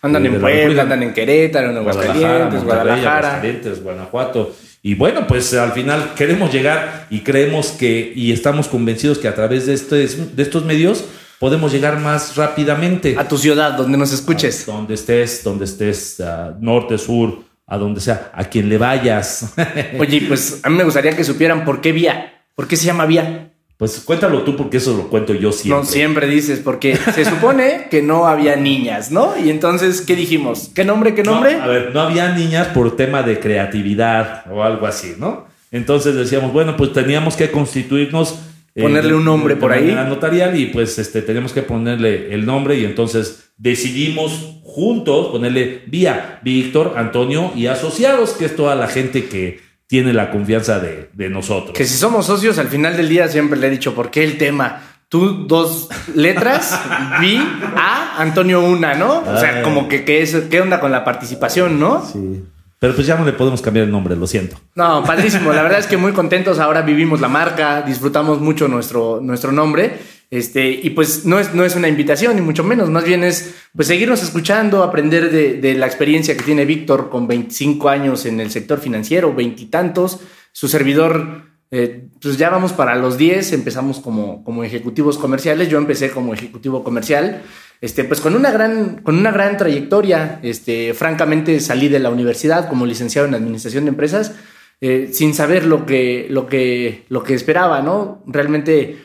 andan 0.02 0.26
en 0.26 0.40
Puebla, 0.40 0.82
andan 0.82 1.02
en 1.02 1.12
Querétaro, 1.14 1.70
en 1.70 1.76
Aguascalientes, 1.78 2.64
Guadalajara. 2.64 3.42
Guanajuato. 3.82 4.54
Y 4.86 4.94
bueno, 4.96 5.26
pues 5.26 5.54
al 5.54 5.72
final 5.72 6.12
queremos 6.14 6.52
llegar 6.52 7.06
y 7.08 7.20
creemos 7.20 7.68
que, 7.68 8.12
y 8.14 8.32
estamos 8.32 8.68
convencidos 8.68 9.16
que 9.16 9.26
a 9.26 9.34
través 9.34 9.64
de, 9.64 9.72
estos, 9.72 10.36
de 10.36 10.42
estos 10.42 10.62
medios 10.66 11.06
podemos 11.38 11.72
llegar 11.72 11.98
más 12.00 12.36
rápidamente. 12.36 13.16
A 13.18 13.26
tu 13.26 13.38
ciudad, 13.38 13.72
donde 13.72 13.96
nos 13.96 14.12
escuches. 14.12 14.66
donde 14.66 14.92
estés, 14.92 15.42
donde 15.42 15.64
estés, 15.64 16.22
norte, 16.60 16.98
sur, 16.98 17.44
a 17.66 17.78
donde 17.78 18.02
sea, 18.02 18.30
a 18.34 18.44
quien 18.44 18.68
le 18.68 18.76
vayas. 18.76 19.54
Oye, 19.98 20.26
pues 20.28 20.60
a 20.62 20.68
mí 20.68 20.76
me 20.76 20.84
gustaría 20.84 21.16
que 21.16 21.24
supieran 21.24 21.64
por 21.64 21.80
qué 21.80 21.92
vía 21.92 22.30
¿Por 22.54 22.68
qué 22.68 22.76
se 22.76 22.86
llama 22.86 23.06
vía? 23.06 23.53
Pues 23.76 24.00
cuéntalo 24.04 24.42
tú 24.42 24.56
porque 24.56 24.76
eso 24.76 24.96
lo 24.96 25.08
cuento 25.08 25.34
yo 25.34 25.50
siempre. 25.50 25.84
No, 25.84 25.84
siempre 25.84 26.26
dices, 26.28 26.60
porque 26.60 26.96
se 26.96 27.24
supone 27.24 27.88
que 27.90 28.02
no 28.02 28.26
había 28.26 28.54
niñas, 28.56 29.10
¿no? 29.10 29.34
Y 29.36 29.50
entonces, 29.50 30.00
¿qué 30.00 30.14
dijimos? 30.14 30.70
¿Qué 30.74 30.84
nombre, 30.84 31.14
qué 31.14 31.24
nombre? 31.24 31.56
a 31.60 31.66
ver, 31.66 31.92
no 31.92 32.00
había 32.00 32.32
niñas 32.34 32.68
por 32.68 32.96
tema 32.96 33.22
de 33.22 33.40
creatividad 33.40 34.44
o 34.50 34.62
algo 34.62 34.86
así, 34.86 35.14
¿no? 35.18 35.46
Entonces 35.72 36.14
decíamos, 36.14 36.52
bueno, 36.52 36.76
pues 36.76 36.92
teníamos 36.92 37.34
que 37.34 37.50
constituirnos. 37.50 38.38
Ponerle 38.80 39.14
un 39.14 39.24
nombre 39.24 39.56
por 39.56 39.72
ahí. 39.72 39.92
notarial 40.08 40.58
y 40.58 40.66
pues 40.66 40.98
este, 40.98 41.22
teníamos 41.22 41.52
que 41.52 41.62
ponerle 41.62 42.32
el 42.32 42.44
nombre 42.46 42.76
y 42.76 42.84
entonces 42.84 43.50
decidimos 43.56 44.60
juntos 44.62 45.28
ponerle 45.28 45.82
vía 45.86 46.40
Víctor, 46.42 46.94
Antonio 46.96 47.52
y 47.54 47.66
asociados, 47.66 48.32
que 48.32 48.46
es 48.46 48.56
toda 48.56 48.74
la 48.74 48.88
gente 48.88 49.26
que 49.26 49.60
tiene 49.86 50.12
la 50.12 50.30
confianza 50.30 50.80
de, 50.80 51.28
nosotros. 51.30 51.76
Que 51.76 51.84
si 51.84 51.96
somos 51.96 52.26
socios, 52.26 52.58
al 52.58 52.68
final 52.68 52.96
del 52.96 53.08
día 53.08 53.28
siempre 53.28 53.58
le 53.58 53.68
he 53.68 53.70
dicho, 53.70 53.94
¿por 53.94 54.10
qué 54.10 54.24
el 54.24 54.38
tema? 54.38 54.80
Tú 55.08 55.46
dos 55.46 55.88
letras, 56.14 56.80
vi 57.20 57.38
A, 57.76 58.16
Antonio 58.18 58.60
una, 58.60 58.94
¿no? 58.94 59.20
O 59.20 59.38
sea, 59.38 59.60
ah. 59.60 59.62
como 59.62 59.88
que 59.88 60.04
¿qué 60.04 60.60
onda 60.60 60.80
con 60.80 60.90
la 60.90 61.04
participación, 61.04 61.78
no? 61.78 62.04
Sí. 62.04 62.44
Pero 62.84 62.94
pues 62.94 63.06
ya 63.06 63.16
no 63.16 63.24
le 63.24 63.32
podemos 63.32 63.62
cambiar 63.62 63.86
el 63.86 63.90
nombre, 63.90 64.14
lo 64.14 64.26
siento. 64.26 64.56
No, 64.74 65.02
padrísimo. 65.04 65.54
La 65.54 65.62
verdad 65.62 65.78
es 65.78 65.86
que 65.86 65.96
muy 65.96 66.12
contentos. 66.12 66.58
Ahora 66.58 66.82
vivimos 66.82 67.18
la 67.18 67.28
marca, 67.28 67.80
disfrutamos 67.80 68.40
mucho 68.40 68.68
nuestro, 68.68 69.20
nuestro 69.22 69.52
nombre. 69.52 69.98
Este, 70.34 70.68
y 70.68 70.90
pues 70.90 71.24
no 71.24 71.38
es, 71.38 71.54
no 71.54 71.64
es 71.64 71.76
una 71.76 71.86
invitación, 71.86 72.34
ni 72.34 72.42
mucho 72.42 72.64
menos, 72.64 72.90
más 72.90 73.04
bien 73.04 73.22
es 73.22 73.54
pues 73.72 73.86
seguirnos 73.86 74.20
escuchando, 74.20 74.82
aprender 74.82 75.30
de, 75.30 75.74
la 75.74 75.86
experiencia 75.86 76.36
que 76.36 76.42
tiene 76.42 76.64
Víctor 76.64 77.08
con 77.08 77.28
25 77.28 77.88
años 77.88 78.26
en 78.26 78.40
el 78.40 78.50
sector 78.50 78.80
financiero, 78.80 79.32
veintitantos, 79.32 80.18
su 80.50 80.66
servidor, 80.66 81.42
eh, 81.70 82.08
pues 82.20 82.36
ya 82.36 82.50
vamos 82.50 82.72
para 82.72 82.96
los 82.96 83.16
10, 83.16 83.52
empezamos 83.52 84.00
como, 84.00 84.42
como 84.42 84.64
ejecutivos 84.64 85.18
comerciales, 85.18 85.68
yo 85.68 85.78
empecé 85.78 86.10
como 86.10 86.34
ejecutivo 86.34 86.82
comercial, 86.82 87.42
este, 87.80 88.02
pues 88.02 88.20
con 88.20 88.34
una 88.34 88.50
gran, 88.50 89.02
con 89.04 89.16
una 89.16 89.30
gran 89.30 89.56
trayectoria. 89.56 90.40
Este, 90.42 90.94
francamente 90.94 91.60
salí 91.60 91.88
de 91.88 92.00
la 92.00 92.10
universidad 92.10 92.68
como 92.68 92.86
licenciado 92.86 93.28
en 93.28 93.34
administración 93.34 93.84
de 93.84 93.90
empresas 93.90 94.32
eh, 94.80 95.10
sin 95.12 95.32
saber 95.32 95.64
lo 95.64 95.86
que, 95.86 96.26
lo 96.28 96.48
que, 96.48 97.04
lo 97.08 97.22
que 97.22 97.34
esperaba, 97.34 97.82
¿no? 97.82 98.24
Realmente 98.26 98.98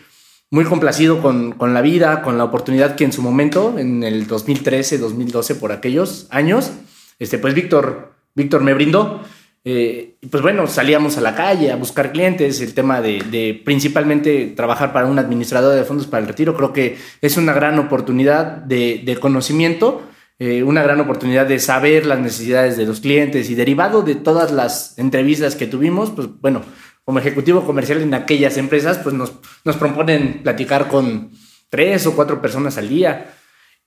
muy 0.52 0.66
complacido 0.66 1.22
con, 1.22 1.52
con, 1.52 1.74
la 1.74 1.82
vida, 1.82 2.22
con 2.22 2.38
la 2.38 2.44
oportunidad 2.44 2.96
que 2.96 3.04
en 3.04 3.14
su 3.14 3.22
momento, 3.22 3.78
en 3.78 4.04
el 4.04 4.28
2013, 4.28 4.98
2012, 4.98 5.56
por 5.56 5.72
aquellos 5.72 6.28
años, 6.32 6.72
este, 7.20 7.38
pues 7.38 7.54
Víctor, 7.54 8.14
Víctor 8.34 8.64
me 8.64 8.74
brindó. 8.74 9.22
Eh, 9.66 10.16
pues 10.32 10.42
bueno, 10.42 10.68
salíamos 10.68 11.18
a 11.18 11.22
la 11.22 11.36
calle 11.36 11.72
a 11.72 11.76
buscar 11.76 12.14
clientes, 12.14 12.62
el 12.62 12.74
tema 12.74 13.02
de, 13.02 13.62
principalmente 13.66 14.54
trabajar 14.56 14.94
para 14.94 15.06
un 15.06 15.20
administrador 15.20 15.76
de 15.76 15.84
fondos 15.84 16.08
para 16.08 16.22
el 16.22 16.28
retiro, 16.28 16.56
creo 16.56 16.72
que 16.72 16.98
es 17.22 17.36
una 17.36 17.54
gran 17.54 17.78
oportunidad 17.78 18.46
de, 18.46 19.18
conocimiento, 19.20 20.02
eh, 20.40 20.64
una 20.64 20.82
gran 20.82 21.02
oportunidad 21.02 21.46
de 21.46 21.60
saber 21.60 22.06
las 22.06 22.20
necesidades 22.20 22.78
de 22.78 22.86
los 22.86 23.02
clientes 23.02 23.50
y 23.50 23.56
derivado 23.56 24.02
de 24.02 24.16
todas 24.16 24.52
las 24.52 24.98
entrevistas 24.98 25.58
que 25.58 25.68
tuvimos, 25.68 26.12
pues 26.12 26.30
bueno, 26.40 26.62
como 27.10 27.18
ejecutivo 27.18 27.66
comercial 27.66 28.04
en 28.04 28.14
aquellas 28.14 28.58
empresas, 28.58 29.00
pues 29.00 29.16
nos, 29.16 29.34
nos 29.66 29.78
proponen 29.78 30.44
platicar 30.44 30.88
con 30.90 31.32
tres 31.68 32.06
o 32.06 32.14
cuatro 32.16 32.40
personas 32.40 32.78
al 32.78 32.88
día 32.88 33.34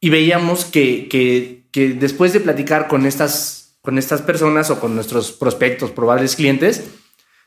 y 0.01 0.11
veíamos 0.11 0.65
que, 0.65 1.07
que, 1.09 1.69
que 1.71 1.91
después 1.91 2.33
de 2.33 2.41
platicar 2.41 2.89
con 2.89 3.07
estas 3.07 3.77
con 3.81 3.97
estas 3.97 4.23
personas 4.23 4.71
o 4.71 4.81
con 4.81 4.97
nuestros 4.97 5.31
prospectos, 5.31 5.93
probables 5.93 6.35
clientes, 6.35 6.83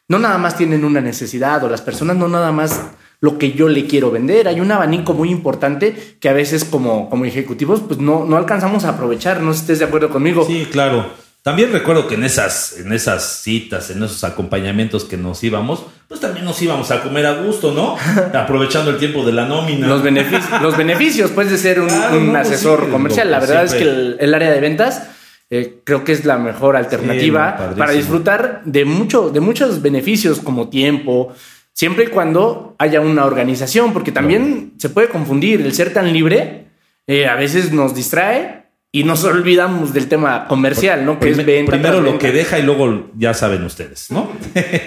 no 0.07 0.17
nada 0.17 0.37
más 0.37 0.55
tienen 0.55 0.85
una 0.85 1.01
necesidad 1.01 1.61
o 1.65 1.69
las 1.69 1.81
personas 1.81 2.15
no 2.15 2.29
nada 2.29 2.53
más 2.53 2.91
lo 3.19 3.37
que 3.37 3.51
yo 3.51 3.67
le 3.67 3.85
quiero 3.85 4.11
vender. 4.11 4.47
Hay 4.47 4.61
un 4.61 4.71
abanico 4.71 5.13
muy 5.13 5.29
importante 5.29 6.15
que 6.21 6.29
a 6.29 6.33
veces 6.33 6.63
como, 6.63 7.09
como 7.09 7.25
ejecutivos 7.25 7.81
pues 7.81 7.99
no, 7.99 8.23
no 8.23 8.37
alcanzamos 8.37 8.85
a 8.85 8.91
aprovechar. 8.91 9.41
No 9.41 9.51
sé 9.51 9.57
si 9.57 9.63
estés 9.63 9.79
de 9.79 9.85
acuerdo 9.85 10.09
conmigo. 10.09 10.45
Sí, 10.45 10.69
claro. 10.71 11.24
También 11.45 11.71
recuerdo 11.71 12.07
que 12.07 12.15
en 12.15 12.23
esas, 12.23 12.75
en 12.79 12.91
esas 12.91 13.43
citas, 13.43 13.91
en 13.91 14.01
esos 14.01 14.23
acompañamientos 14.23 15.03
que 15.03 15.15
nos 15.15 15.43
íbamos, 15.43 15.85
pues 16.07 16.19
también 16.19 16.43
nos 16.43 16.59
íbamos 16.59 16.89
a 16.89 17.03
comer 17.03 17.27
a 17.27 17.43
gusto, 17.43 17.71
¿no? 17.71 17.95
Aprovechando 18.33 18.89
el 18.89 18.97
tiempo 18.97 19.23
de 19.23 19.31
la 19.31 19.45
nómina. 19.45 19.85
Los 19.85 20.01
beneficios, 20.01 20.49
los 20.63 20.75
beneficios 20.75 21.29
pues 21.29 21.51
de 21.51 21.59
ser 21.59 21.81
un, 21.81 21.87
pues 21.87 22.47
asesor 22.47 22.89
comercial. 22.89 23.29
La 23.29 23.39
verdad 23.39 23.63
es 23.63 23.75
que 23.75 23.83
el 23.83 24.33
área 24.33 24.49
de 24.49 24.59
ventas 24.59 25.03
eh, 25.51 25.81
creo 25.83 26.03
que 26.03 26.13
es 26.13 26.25
la 26.25 26.39
mejor 26.39 26.75
alternativa 26.75 27.75
para 27.77 27.91
disfrutar 27.91 28.63
de, 28.65 28.83
mucho, 28.83 29.29
de 29.29 29.39
muchos 29.39 29.83
beneficios 29.83 30.39
como 30.39 30.69
tiempo, 30.69 31.31
siempre 31.73 32.05
y 32.05 32.07
cuando 32.07 32.75
haya 32.79 33.01
una 33.01 33.23
organización, 33.23 33.93
porque 33.93 34.11
también 34.11 34.73
se 34.79 34.89
puede 34.89 35.09
confundir 35.09 35.61
el 35.61 35.75
ser 35.75 35.93
tan 35.93 36.11
libre, 36.11 36.69
eh, 37.05 37.27
a 37.27 37.35
veces 37.35 37.71
nos 37.71 37.93
distrae 37.93 38.64
y 38.95 39.03
nos 39.03 39.25
olvidamos 39.25 39.91
del 39.91 40.07
tema 40.07 40.47
comercial, 40.47 41.05
¿no? 41.05 41.19
Que 41.19 41.31
es 41.31 41.45
venta. 41.45 41.69
Primero 41.69 41.99
lo 41.99 42.17
que 42.17 42.31
deja 42.31 42.59
y 42.59 42.63
luego 42.63 43.09
ya 43.17 43.33
saben 43.33 43.61
ustedes, 43.65 44.09
¿no? 44.09 44.31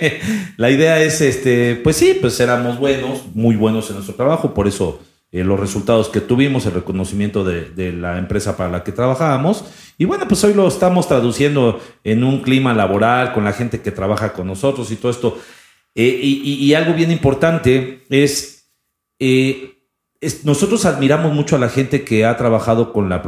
la 0.57 0.71
idea 0.71 0.99
es, 1.03 1.21
este, 1.21 1.75
pues 1.77 1.97
sí, 1.97 2.17
pues 2.19 2.41
éramos 2.41 2.79
buenos, 2.79 3.27
muy 3.35 3.55
buenos 3.55 3.91
en 3.91 3.97
nuestro 3.97 4.15
trabajo, 4.15 4.55
por 4.55 4.67
eso 4.67 5.03
eh, 5.31 5.45
los 5.45 5.61
resultados 5.61 6.09
que 6.09 6.23
tuvimos, 6.23 6.65
el 6.65 6.73
reconocimiento 6.73 7.45
de, 7.45 7.93
la 7.93 8.17
empresa 8.17 8.57
para 8.57 8.71
la 8.71 8.83
que 8.83 8.93
trabajábamos. 8.93 9.67
Y 9.99 10.07
bueno, 10.07 10.27
pues 10.27 10.43
hoy 10.43 10.55
lo 10.55 10.67
estamos 10.69 11.07
traduciendo 11.07 11.79
en 12.03 12.25
un 12.25 12.41
clima 12.41 12.73
laboral 12.73 13.35
con 13.35 13.45
la 13.45 13.53
gente 13.53 13.83
que 13.83 13.91
trabaja 13.91 14.33
con 14.33 14.47
nosotros 14.47 14.91
y 14.91 14.97
todo 14.97 15.11
esto. 15.11 15.39
Eh, 15.95 16.19
y, 16.23 16.73
algo 16.73 16.95
bien 16.95 17.13
importante 17.13 18.07
eh, 18.09 19.78
es, 20.21 20.45
nosotros 20.45 20.85
admiramos 20.85 21.33
mucho 21.33 21.57
a 21.57 21.59
la 21.59 21.69
gente 21.69 22.05
que 22.05 22.25
ha 22.25 22.37
trabajado 22.37 22.93
con 22.93 23.09
la, 23.09 23.23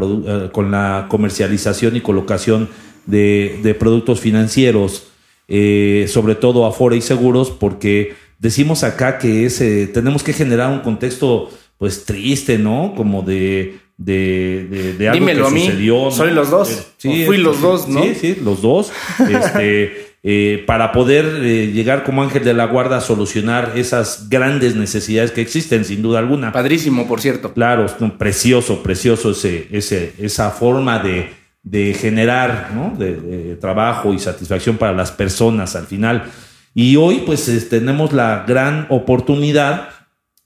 con 0.53 0.71
la 0.71 1.07
comercialización 1.09 1.97
y 1.97 2.01
colocación 2.01 2.69
de, 3.07 3.77
productos 3.79 4.21
financieros, 4.21 5.09
sobre 5.49 6.35
todo 6.35 6.67
Afora 6.67 6.97
y 6.97 7.01
seguros, 7.01 7.51
porque 7.51 8.15
decimos 8.39 8.85
acá 8.85 9.19
que 9.19 9.47
es, 9.47 9.59
tenemos 9.93 10.23
que 10.23 10.33
generar 10.33 10.71
un 10.73 10.81
contexto 10.81 11.51
pues 11.81 12.05
triste, 12.05 12.59
¿no? 12.59 12.93
Como 12.95 13.23
de, 13.23 13.79
de, 13.97 14.95
de, 14.99 15.09
algo 15.09 15.21
Dímelo 15.21 15.49
que 15.49 15.57
a 15.57 15.61
sucedió. 15.61 16.11
Soy 16.11 16.31
los 16.31 16.51
dos. 16.51 16.71
Eh, 16.71 16.83
sí, 16.99 17.25
fui 17.25 17.39
los 17.39 17.61
dos, 17.63 17.89
¿no? 17.89 18.03
Sí, 18.03 18.15
sí, 18.15 18.37
los 18.43 18.61
dos. 18.61 18.93
este, 19.19 20.09
eh, 20.23 20.65
para 20.67 20.93
poder 20.93 21.25
eh, 21.43 21.73
llegar 21.73 22.05
como 22.05 22.23
ángel 22.23 22.45
de 22.45 22.53
la 22.53 22.67
guarda 22.67 22.99
a 22.99 23.01
solucionar 23.01 23.73
esas 23.77 24.29
grandes 24.29 24.77
necesidades 24.77 25.31
que 25.33 25.41
existen, 25.41 25.85
sin 25.85 26.03
duda 26.03 26.19
alguna. 26.19 26.53
Padrísimo, 26.53 27.09
por 27.09 27.21
cierto. 27.21 27.55
Claro, 27.55 27.87
precioso, 28.19 28.83
precioso 28.83 29.31
ese, 29.31 29.69
ese, 29.71 30.13
esa 30.19 30.51
forma 30.51 30.99
de, 30.99 31.31
de 31.63 31.95
generar 31.95 32.71
¿no? 32.75 32.95
de, 32.97 33.57
trabajo 33.61 34.13
y 34.13 34.19
satisfacción 34.19 34.77
para 34.77 34.93
las 34.93 35.11
personas 35.11 35.77
al 35.77 35.87
final. 35.87 36.31
Y 36.75 36.97
hoy 36.97 37.23
pues 37.27 37.69
tenemos 37.69 38.13
la 38.13 38.45
gran 38.47 38.87
oportunidad 38.91 39.89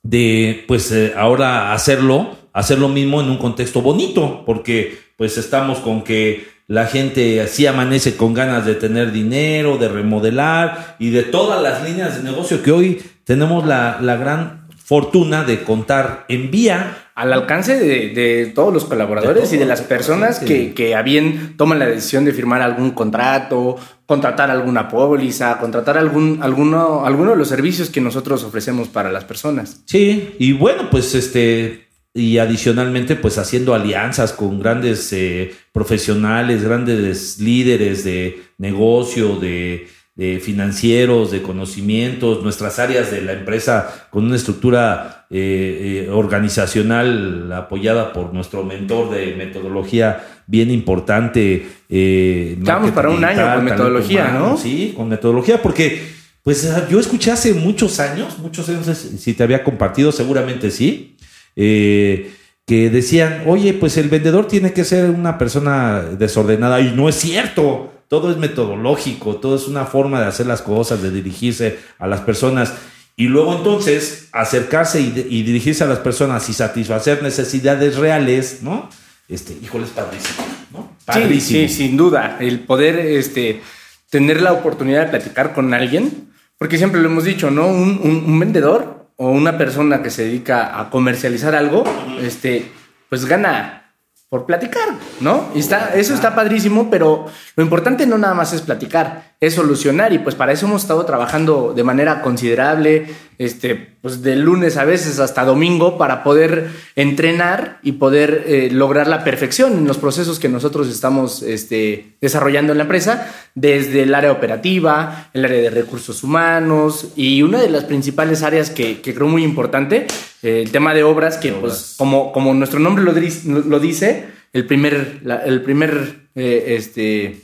de 0.02 0.64
pues 0.66 0.90
eh, 0.93 1.14
ahora 1.16 1.73
hacerlo, 1.73 2.37
hacer 2.52 2.78
lo 2.78 2.88
mismo 2.88 3.21
en 3.21 3.31
un 3.31 3.38
contexto 3.38 3.83
bonito, 3.83 4.43
porque 4.47 4.99
pues 5.16 5.38
estamos 5.38 5.78
con 5.78 6.02
que 6.02 6.53
la 6.66 6.87
gente 6.87 7.40
así 7.40 7.66
amanece 7.66 8.16
con 8.16 8.35
ganas 8.35 8.64
de 8.64 8.75
tener 8.75 9.12
dinero, 9.12 9.76
de 9.78 9.88
remodelar 9.88 10.97
y 10.99 11.11
de 11.11 11.23
todas 11.23 11.62
las 11.62 11.83
líneas 11.83 12.16
de 12.16 12.23
negocio 12.23 12.62
que 12.62 12.73
hoy 12.73 13.02
tenemos 13.25 13.66
la, 13.66 13.99
la 14.00 14.16
gran 14.16 14.64
fortuna 14.85 15.44
de 15.44 15.62
contar 15.62 16.26
en 16.28 16.50
vía 16.50 17.04
al 17.14 17.33
alcance 17.33 17.78
de, 17.78 18.52
todos 18.54 18.75
los 18.75 18.85
colaboradores 18.85 19.52
y 19.52 19.56
de 19.56 19.66
las 19.66 19.83
personas 19.83 20.40
que, 20.40 20.75
que, 20.75 20.94
a 20.94 21.02
bien 21.02 21.56
toman 21.56 21.78
la 21.78 21.87
decisión 21.87 22.25
de 22.25 22.33
firmar 22.33 22.61
algún 22.61 22.90
contrato, 22.90 23.76
contratar 24.04 24.50
alguna 24.50 24.88
póliza, 24.88 25.59
contratar 25.59 25.97
algún, 25.97 26.40
alguno, 26.42 27.06
alguno 27.06 27.30
de 27.30 27.37
los 27.37 27.49
servicios 27.49 27.88
que 27.88 28.00
nosotros 28.00 28.42
ofrecemos 28.42 28.88
para 28.88 29.12
las 29.12 29.25
personas. 29.25 29.83
Sí, 29.87 30.35
y 30.38 30.52
bueno, 30.52 30.90
pues 30.90 31.14
este, 31.14 31.84
y 32.14 32.38
adicionalmente, 32.38 33.16
pues 33.16 33.37
haciendo 33.38 33.75
alianzas 33.75 34.33
con 34.33 34.61
grandes 34.61 35.12
eh, 35.12 35.52
profesionales, 35.73 36.62
grandes 36.62 37.38
líderes 37.40 38.04
de 38.04 38.42
negocio, 38.56 39.37
de 39.37 39.88
de 40.16 40.38
financieros, 40.38 41.33
de 41.33 41.42
conocimientos, 41.42 42.42
nuestras 42.42 42.78
áreas 42.78 43.11
de 43.11 43.21
la 43.21 43.33
empresa 43.33 44.06
con 44.11 44.25
una 44.25 44.37
estructura 44.37 45.26
eh, 45.28 46.04
eh, 46.06 46.11
organizacional 46.11 47.52
apoyada 47.52 48.12
por 48.12 48.33
nuestro 48.33 48.62
mentor 48.62 49.11
de 49.11 49.35
metodología 49.35 50.25
bien 50.47 50.71
importante. 50.71 51.66
Eh, 51.88 52.56
Estamos 52.59 52.92
para 52.92 53.11
un 53.11 53.25
año 53.25 53.56
con 53.56 53.64
metodología, 53.64 54.30
¿no? 54.30 54.56
Sí, 54.56 54.92
con 54.97 55.09
metodología, 55.09 55.61
porque 55.61 56.14
pues 56.44 56.71
yo 56.88 57.00
escuché 57.00 57.33
hace 57.33 57.52
muchos 57.54 57.99
años, 57.99 58.38
muchos 58.38 58.68
años, 58.68 58.87
si 58.87 59.35
te 59.35 59.42
había 59.42 59.64
compartido, 59.64 60.12
seguramente 60.12 60.71
sí, 60.71 61.13
que 61.54 62.90
decían, 62.90 63.44
oye, 63.46 63.75
pues 63.75 63.96
el 63.96 64.08
vendedor 64.08 64.49
tiene 64.49 64.73
que 64.73 64.84
ser 64.84 65.11
una 65.11 65.38
persona 65.38 66.02
desordenada 66.18 66.80
y 66.80 66.92
no 66.92 67.08
es 67.08 67.16
cierto 67.16 67.90
todo 68.08 68.30
es 68.30 68.37
metodológico, 68.37 69.37
todo 69.37 69.56
es 69.56 69.66
una 69.66 69.87
forma 69.87 70.20
de 70.20 70.26
hacer 70.26 70.46
las 70.46 70.62
cosas, 70.62 71.02
de 71.02 71.11
dirigirse 71.11 71.80
a 71.99 72.06
las 72.06 72.20
personas. 72.20 72.73
Y 73.16 73.26
luego 73.26 73.56
entonces 73.56 74.28
acercarse 74.32 75.00
y, 75.00 75.42
dirigirse 75.42 75.82
a 75.82 75.88
las 75.88 75.99
personas 75.99 76.49
y 76.49 76.52
satisfacer 76.52 77.23
necesidades 77.23 77.96
reales, 77.96 78.58
¿no? 78.62 78.88
Este, 79.28 79.56
híjole, 79.61 79.87
es 79.87 79.90
padrísimo, 79.90 80.44
¿no? 80.73 80.96
Sí, 81.40 81.68
sin 81.68 81.96
duda. 81.96 82.37
El 82.40 82.61
poder 82.61 82.99
este, 82.99 83.62
tener 84.11 84.40
la 84.40 84.52
oportunidad 84.52 85.06
de 85.06 85.11
platicar 85.11 85.52
con 85.52 85.75
alguien, 85.75 86.28
porque 86.58 86.78
siempre 86.78 87.00
lo 87.00 87.08
hemos 87.08 87.25
dicho, 87.25 87.50
¿no? 87.50 87.66
Un, 87.66 88.38
vendedor 88.38 89.03
o 89.16 89.28
una 89.28 89.56
persona 89.56 90.02
que 90.02 90.11
se 90.11 90.25
dedica 90.25 90.78
a 90.80 90.90
comercializar 90.90 91.54
algo, 91.54 91.85
este, 92.21 92.71
pues 93.09 93.26
gana 93.26 93.94
por 94.28 94.47
platicar, 94.47 94.88
¿no? 95.21 95.49
Y 95.54 95.61
está, 95.61 95.94
eso 95.94 96.12
está 96.12 96.35
padrísimo, 96.35 96.90
pero 96.90 97.26
lo 97.54 97.62
importante 97.62 98.06
no 98.06 98.18
nada 98.18 98.35
más 98.35 98.52
es 98.52 98.62
platicar, 98.62 99.37
es 99.38 99.54
solucionar 99.54 100.12
y 100.12 100.18
pues 100.18 100.35
para 100.35 100.50
eso 100.50 100.66
hemos 100.66 100.83
estado 100.83 101.04
trabajando 101.04 101.73
de 101.73 101.85
manera 101.85 102.21
considerable, 102.21 103.06
este, 103.38 103.94
pues 104.04 104.20
de 104.20 104.37
lunes 104.37 104.76
a 104.76 104.84
veces 104.84 105.18
hasta 105.18 105.46
domingo 105.46 105.96
para 105.96 106.23
poder 106.23 106.68
entrenar 106.94 107.78
y 107.82 107.92
poder 107.92 108.44
eh, 108.46 108.68
lograr 108.70 109.08
la 109.08 109.25
perfección 109.25 109.78
en 109.78 109.87
los 109.87 109.96
procesos 109.96 110.38
que 110.38 110.50
nosotros 110.50 110.88
estamos 110.88 111.40
este, 111.40 112.18
desarrollando 112.20 112.73
en 112.73 112.78
la 112.78 112.84
empresa, 112.84 113.32
desde 113.54 114.02
el 114.02 114.14
área 114.14 114.30
operativa, 114.30 115.30
el 115.32 115.46
área 115.46 115.62
de 115.62 115.70
recursos 115.70 116.23
humanos 116.23 117.12
y 117.16 117.40
una 117.40 117.62
de 117.62 117.70
las 117.70 117.84
principales 117.84 118.42
áreas 118.42 118.68
que, 118.68 119.00
creo 119.00 119.26
muy 119.26 119.42
importante, 119.42 120.06
eh, 120.42 120.61
el 120.62 120.70
tema 120.70 120.92
de 120.92 121.02
obras, 121.02 121.38
que 121.38 121.52
pues 121.52 121.94
como, 121.96 122.30
como 122.30 122.52
nuestro 122.52 122.80
nombre 122.80 123.02
lo, 123.02 123.12
lo 123.12 123.80
dice, 123.80 124.26
el 124.52 124.66
primer, 124.66 125.23
el 125.46 125.62
primer 125.62 126.28
eh, 126.34 126.76
este, 126.76 127.40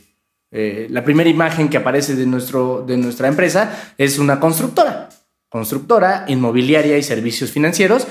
eh, 0.51 0.87
la 0.89 1.03
primera 1.03 1.29
imagen 1.29 1.69
que 1.69 1.77
aparece 1.77 2.15
de, 2.15 2.25
nuestro, 2.25 2.83
de 2.85 2.97
nuestra 2.97 3.29
empresa 3.29 3.93
es 3.97 4.19
una 4.19 4.39
constructora, 4.39 5.07
constructora, 5.51 6.25
inmobiliaria 6.27 6.97
y 6.97 7.03
servicios 7.03 7.51
financieros. 7.51 8.07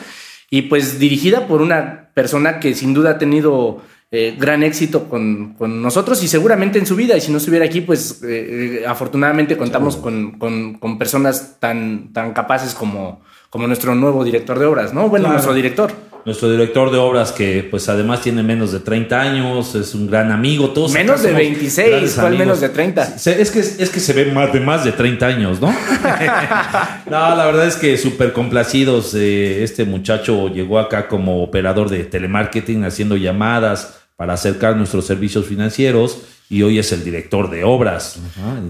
y 0.53 0.63
pues 0.63 0.99
dirigida 0.99 1.47
por 1.47 1.63
una 1.63 2.11
persona 2.13 2.59
que 2.59 2.75
sin 2.75 2.93
duda 2.93 3.11
ha 3.11 3.19
tenido 3.19 3.83
eh, 4.11 4.35
gran 4.37 4.65
éxito 4.65 5.09
con, 5.09 5.55
con, 5.55 5.81
nosotros 5.81 6.21
y 6.25 6.29
seguramente 6.29 6.81
en 6.81 6.87
su 6.87 6.97
vida. 6.97 7.17
Y 7.17 7.21
si 7.21 7.31
no 7.31 7.39
estuviera 7.39 7.65
aquí, 7.65 7.81
pues 7.81 8.21
eh, 8.25 8.83
afortunadamente 8.85 9.57
contamos 9.57 9.97
con, 9.97 10.33
con, 10.33 10.75
con, 10.75 10.99
personas 10.99 11.61
tan, 11.61 12.13
tan 12.13 12.33
capaces 12.33 12.75
como, 12.75 13.21
como 13.49 13.69
nuestro 13.69 13.95
nuevo 13.95 14.25
director 14.25 14.59
de 14.59 14.67
obras, 14.67 14.93
¿no? 14.93 15.09
Bueno, 15.09 15.29
nuestro 15.29 15.55
director 15.55 15.93
nuestro 16.25 16.50
director 16.50 16.91
de 16.91 16.99
obras 16.99 17.33
que 17.33 17.67
pues 17.71 17.89
además 17.89 18.21
tiene 18.23 18.43
menos 18.43 18.73
de 18.73 18.81
30 18.81 19.21
años, 19.21 19.75
es 19.75 19.95
un 19.95 20.07
gran 20.07 20.31
amigo, 20.31 20.71
todos 20.71 20.93
menos 20.93 21.23
de 21.23 21.33
26, 21.33 22.15
¿cuál 22.21 22.37
menos 22.37 22.61
de 22.61 22.69
30? 22.69 23.17
Es 23.17 23.50
que, 23.50 23.61
es 23.61 23.91
que 23.91 24.00
se 24.00 24.12
ve 24.12 24.27
más 24.33 24.53
de 24.53 24.61
más 24.61 24.85
de 24.85 24.93
30 24.93 25.27
años, 25.27 25.61
¿no? 25.61 25.69
no, 27.11 27.37
la 27.37 27.47
verdad 27.47 27.67
es 27.67 27.77
que 27.77 27.97
súper 27.97 28.33
complacidos. 28.33 29.15
Eh, 29.15 29.62
este 29.62 29.85
muchacho 29.85 30.49
llegó 30.49 30.79
acá 30.79 31.09
como 31.09 31.43
operador 31.43 31.89
de 31.89 32.05
telemarketing 32.05 32.85
haciendo 32.85 33.17
llamadas 33.17 34.00
para 34.17 34.35
acercar 34.35 34.77
nuestros 34.77 35.07
servicios 35.07 35.47
financieros 35.47 36.23
y 36.50 36.62
hoy 36.62 36.79
es 36.79 36.93
el 36.93 37.05
director 37.05 37.49
de 37.49 37.65
obras. 37.65 38.21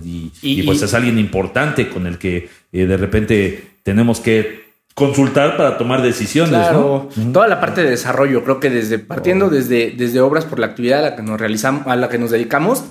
y, 0.04 0.62
pues 0.62 0.82
es 0.82 0.94
alguien 0.94 1.18
importante 1.18 1.88
con 1.88 2.06
el 2.06 2.18
que 2.18 2.48
eh, 2.72 2.86
de 2.86 2.96
repente 2.96 3.70
tenemos 3.82 4.20
que 4.20 4.69
consultar 5.00 5.56
para 5.56 5.78
tomar 5.78 6.02
decisiones. 6.02 6.50
Claro, 6.50 7.08
toda 7.32 7.48
la 7.48 7.58
parte 7.58 7.82
de 7.82 7.88
desarrollo, 7.88 8.44
creo 8.44 8.60
que 8.60 8.68
desde 8.68 8.98
partiendo 8.98 9.46
oh. 9.46 9.48
desde, 9.50 9.94
desde 9.96 10.20
obras 10.20 10.44
por 10.44 10.58
la 10.58 10.66
actividad 10.66 10.98
a 10.98 11.02
la 11.10 11.16
que 11.16 11.22
nos 11.22 11.40
realizamos, 11.40 11.86
a 11.86 11.96
la 11.96 12.10
que 12.10 12.18
nos 12.18 12.30
dedicamos, 12.30 12.84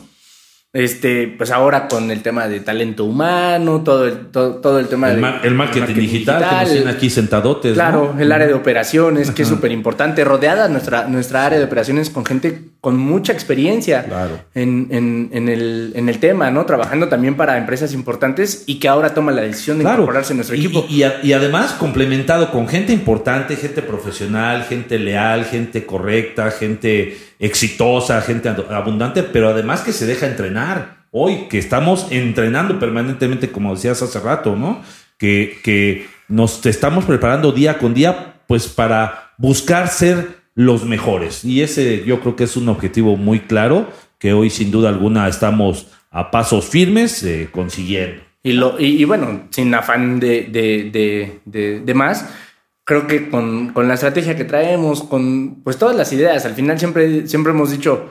este, 0.71 1.27
pues 1.35 1.49
ahora 1.49 1.87
con 1.87 2.11
el 2.11 2.21
tema 2.21 2.47
de 2.47 2.59
talento 2.59 3.03
humano, 3.03 3.81
todo 3.83 4.05
el, 4.05 4.27
todo, 4.27 4.79
el 4.79 4.87
tema 4.87 5.09
el, 5.09 5.23
el 5.43 5.55
marketing, 5.55 5.95
digital, 5.95 6.67
que 6.67 6.81
nos 6.81 6.95
aquí 6.95 7.09
sentadotes. 7.09 7.73
Claro, 7.73 8.15
el 8.19 8.31
área 8.31 8.45
de 8.45 8.53
operaciones, 8.53 9.31
que 9.31 9.41
es 9.41 9.47
súper 9.47 9.71
importante, 9.71 10.23
rodeada 10.23 10.67
nuestra, 10.67 11.07
nuestra 11.07 11.47
área 11.47 11.57
de 11.57 11.65
operaciones 11.65 12.11
con 12.11 12.23
gente 12.23 12.69
con 12.81 12.97
mucha 12.97 13.33
experiencia 13.33 14.05
en, 14.53 14.87
en, 14.91 15.29
en, 15.33 15.49
el, 15.49 15.91
en 15.95 16.07
el 16.07 16.19
tema, 16.19 16.49
¿no? 16.49 16.65
Trabajando 16.65 17.09
también 17.09 17.35
para 17.35 17.57
empresas 17.57 17.93
importantes 17.93 18.63
y 18.67 18.79
que 18.79 18.87
ahora 18.87 19.13
toma 19.13 19.33
la 19.33 19.41
decisión 19.41 19.79
de 19.79 19.83
incorporarse 19.83 20.31
en 20.31 20.37
nuestro 20.37 20.55
equipo. 20.55 20.85
Y, 20.87 21.03
y, 21.23 21.33
además 21.33 21.73
complementado 21.73 22.51
con 22.51 22.69
gente 22.69 22.93
importante, 22.93 23.57
gente 23.57 23.81
profesional, 23.81 24.63
gente 24.63 24.97
leal, 24.97 25.43
gente 25.43 25.85
correcta, 25.85 26.51
gente 26.51 27.17
exitosa, 27.39 28.21
gente 28.21 28.49
abundante, 28.69 29.23
pero 29.23 29.49
además 29.49 29.81
que 29.81 29.91
se 29.91 30.05
deja 30.05 30.27
entrenar. 30.27 30.58
Hoy 31.11 31.47
que 31.49 31.57
estamos 31.57 32.07
entrenando 32.11 32.79
permanentemente, 32.79 33.51
como 33.51 33.73
decías 33.73 34.01
hace 34.01 34.19
rato, 34.19 34.55
¿no? 34.55 34.81
Que, 35.17 35.59
que 35.63 36.07
nos 36.27 36.65
estamos 36.65 37.05
preparando 37.05 37.51
día 37.51 37.77
con 37.77 37.93
día, 37.93 38.41
pues 38.47 38.67
para 38.67 39.33
buscar 39.37 39.87
ser 39.87 40.39
los 40.55 40.85
mejores. 40.85 41.43
Y 41.43 41.61
ese 41.61 42.03
yo 42.05 42.19
creo 42.19 42.35
que 42.35 42.43
es 42.43 42.57
un 42.57 42.69
objetivo 42.69 43.17
muy 43.17 43.39
claro 43.39 43.89
que 44.19 44.33
hoy 44.33 44.49
sin 44.49 44.71
duda 44.71 44.89
alguna 44.89 45.27
estamos 45.27 45.87
a 46.11 46.31
pasos 46.31 46.65
firmes 46.65 47.23
eh, 47.23 47.49
consiguiendo. 47.51 48.21
Y, 48.43 48.53
lo, 48.53 48.79
y, 48.79 49.03
bueno, 49.03 49.47
sin 49.51 49.73
afán 49.73 50.19
de, 50.19 50.43
de, 50.43 51.39
de, 51.45 51.81
de, 51.81 51.93
más, 51.93 52.29
creo 52.85 53.05
que 53.05 53.29
con, 53.29 53.73
con, 53.73 53.87
la 53.87 53.95
estrategia 53.95 54.37
que 54.37 54.45
traemos, 54.45 55.03
con 55.03 55.61
pues 55.61 55.77
todas 55.77 55.95
las 55.95 56.13
ideas, 56.13 56.45
al 56.45 56.55
final 56.55 56.79
siempre, 56.79 57.27
siempre 57.27 57.51
hemos 57.51 57.71
dicho, 57.71 58.09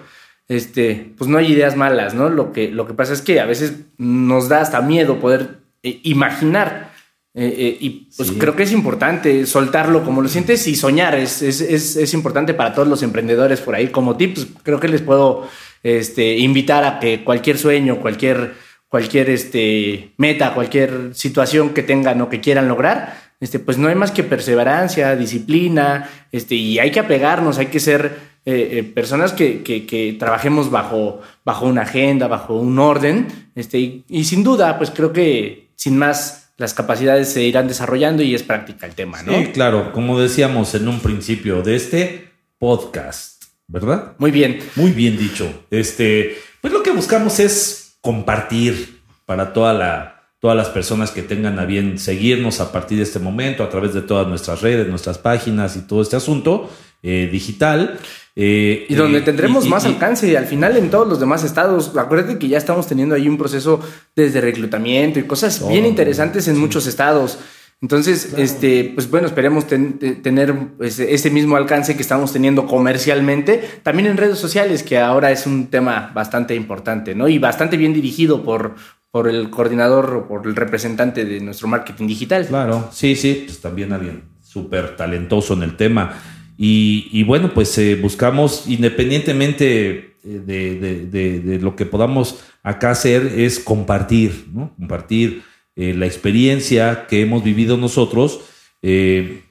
este, 0.49 1.13
pues 1.17 1.29
no 1.29 1.39
hay 1.39 1.53
ideas 1.53 1.77
malas, 1.77 2.15
¿no? 2.15 2.29
Lo 2.31 2.53
que, 2.53 2.69
lo 2.71 2.87
que 2.87 2.95
pasa 2.95 3.13
es 3.13 3.23
que 3.23 3.41
a 3.41 3.47
veces 3.47 3.75
nos 3.99 4.49
da 4.49 4.61
hasta 4.61 4.81
miedo 4.81 5.21
poder 5.21 5.59
eh, 5.83 6.01
imaginar 6.03 6.89
eh, 7.35 7.55
eh, 7.57 7.77
y 7.79 7.91
pues 8.17 8.33
creo 8.33 8.57
que 8.57 8.65
es 8.65 8.73
importante 8.73 9.47
soltarlo 9.47 10.03
como 10.05 10.23
lo 10.23 10.29
sientes 10.29 10.67
y 10.67 10.75
soñar. 10.75 11.15
Es, 11.15 11.41
es, 11.41 11.61
es, 11.61 11.95
es, 11.95 12.15
importante 12.15 12.53
para 12.53 12.75
todos 12.75 12.89
los 12.89 13.05
emprendedores 13.05 13.61
por 13.61 13.77
ahí. 13.77 13.89
Como 13.89 14.17
tips, 14.17 14.49
creo 14.65 14.81
que 14.81 14.89
les 14.89 15.03
puedo 15.03 15.47
este, 15.85 16.39
invitar 16.39 16.85
a 16.85 16.99
que 16.99 17.23
cualquier 17.23 17.57
sueño, 17.57 18.01
cualquier, 18.01 18.55
cualquier 18.89 19.31
este, 19.31 20.15
meta, 20.17 20.53
cualquier 20.53 21.15
situación 21.15 21.71
que 21.71 21.85
tengan 21.85 22.21
o 22.23 22.29
que 22.29 22.41
quieran 22.41 22.67
lograr, 22.67 23.15
este, 23.39 23.61
pues 23.61 23.79
no 23.79 23.87
hay 23.87 23.95
más 23.95 24.11
que 24.11 24.25
perseverancia, 24.25 25.15
disciplina, 25.15 26.11
este, 26.33 26.57
y 26.57 26.81
hay 26.81 26.91
que 26.91 26.99
apegarnos, 26.99 27.59
hay 27.59 27.67
que 27.67 27.79
ser 27.79 28.28
eh, 28.51 28.83
personas 28.83 29.33
que, 29.33 29.63
que, 29.63 29.87
que, 29.87 30.17
trabajemos 30.19 30.71
bajo, 30.71 31.21
bajo 31.45 31.67
una 31.67 31.83
agenda, 31.83 32.29
bajo 32.29 32.55
un 32.55 32.79
orden, 32.79 33.29
este, 33.55 33.79
y, 33.79 34.05
y 34.09 34.25
sin 34.25 34.43
duda, 34.43 34.79
pues 34.79 34.91
creo 34.91 35.13
que 35.13 35.69
sin 35.77 35.99
más 35.99 36.51
las 36.57 36.75
capacidades 36.75 37.29
se 37.29 37.43
irán 37.43 37.69
desarrollando 37.69 38.23
y 38.23 38.35
es 38.35 38.43
práctica 38.43 38.87
el 38.87 38.95
tema, 38.95 39.23
¿no? 39.23 39.33
Sí, 39.37 39.47
claro, 39.53 39.93
como 39.93 40.19
decíamos 40.19 40.75
en 40.75 40.89
un 40.89 41.01
principio 41.01 41.63
de 41.63 41.77
este 41.77 42.31
podcast, 42.59 43.45
¿verdad? 43.67 44.15
Muy 44.19 44.31
bien. 44.31 44.59
Muy 44.75 44.91
bien 44.91 45.17
dicho. 45.17 45.65
Este, 45.71 46.39
pues 46.61 46.73
lo 46.73 46.83
que 46.83 46.91
buscamos 46.91 47.39
es 47.39 47.99
compartir 48.01 49.03
para 49.27 49.53
toda 49.53 49.73
la, 49.75 50.33
todas 50.41 50.57
las 50.57 50.69
personas 50.69 51.11
que 51.11 51.23
tengan 51.23 51.59
a 51.59 51.65
bien 51.65 51.99
seguirnos 51.99 52.61
a 52.61 52.73
partir 52.73 52.99
de 52.99 53.05
este 53.05 53.19
momento 53.19 53.63
a 53.63 53.71
través 53.71 53.95
de 53.95 54.03
todas 54.03 54.27
nuestras 54.27 54.63
redes, 54.63 54.89
nuestras 54.89 55.19
páginas 55.19 55.77
y 55.77 55.87
todo 55.87 56.03
este 56.03 56.17
asunto 56.17 56.71
eh, 57.03 57.29
digital. 57.31 58.01
Eh, 58.41 58.87
y 58.89 58.95
donde 58.95 59.21
tendremos 59.21 59.67
más 59.67 59.85
alcance 59.85 60.39
al 60.39 60.47
final 60.47 60.77
en 60.77 60.91
todos 60.91 61.09
los 61.09 61.19
demás 61.19 61.43
estados. 61.43 61.91
Acuérdate 61.97 62.39
que 62.39 62.47
ya 62.47 62.57
estamos 62.57 62.87
teniendo 62.87 63.17
ahí 63.17 63.29
un 63.29 63.37
proceso 63.37 63.81
desde 64.15 64.41
reclutamiento 64.41 65.19
y 65.19 65.25
cosas 65.25 65.69
bien 65.69 65.85
interesantes 65.85 66.47
en 66.47 66.57
muchos 66.57 66.87
estados. 66.87 67.41
Entonces, 67.83 68.35
este, 68.37 68.93
pues 68.95 69.11
bueno, 69.11 69.27
esperemos 69.27 69.67
tener 69.67 70.55
pues, 70.77 71.01
ese 71.01 71.31
mismo 71.33 71.57
alcance 71.57 71.97
que 71.97 72.03
estamos 72.03 72.33
teniendo 72.33 72.67
comercialmente, 72.67 73.81
también 73.83 74.09
en 74.09 74.17
redes 74.17 74.39
sociales, 74.39 74.85
que 74.85 75.01
ahora 75.01 75.33
es 75.33 75.45
un 75.45 75.67
tema 75.67 76.13
bastante 76.15 76.55
importante, 76.55 77.17
¿no? 77.17 77.27
Y 77.27 77.39
bastante 77.39 77.77
bien 77.77 77.93
dirigido 77.93 78.45
por, 78.45 78.77
por 79.11 79.29
el 79.29 79.51
coordinador 79.51 80.15
o 80.15 80.29
por 80.29 80.47
el 80.47 80.55
representante 80.55 81.25
de 81.25 81.41
nuestro 81.41 81.67
marketing 81.67 82.07
digital. 82.07 82.47
Claro, 82.47 82.89
sí, 82.93 83.17
sí, 83.17 83.43
pues 83.47 83.61
también 83.61 83.93
alguien 83.93 84.23
súper 84.41 84.97
talentoso 84.97 85.55
en 85.55 85.65
el 85.65 85.77
tema. 85.77 86.17
Y, 86.61 87.23
bueno, 87.23 87.55
pues 87.55 87.79
eh, 87.79 87.95
buscamos, 87.95 88.65
independientemente 88.67 90.17
eh, 90.25 91.09
de, 91.47 91.59
lo 91.63 91.77
que 91.77 91.87
podamos 91.87 92.41
acá 92.65 92.91
hacer, 92.91 93.33
es 93.37 93.61
compartir, 93.61 94.49
¿no? 94.53 94.75
Compartir 94.77 95.45
eh, 95.77 95.95
la 95.95 96.07
experiencia 96.07 97.07
que 97.07 97.23
hemos 97.23 97.45
vivido 97.45 97.77
nosotros, 97.77 98.41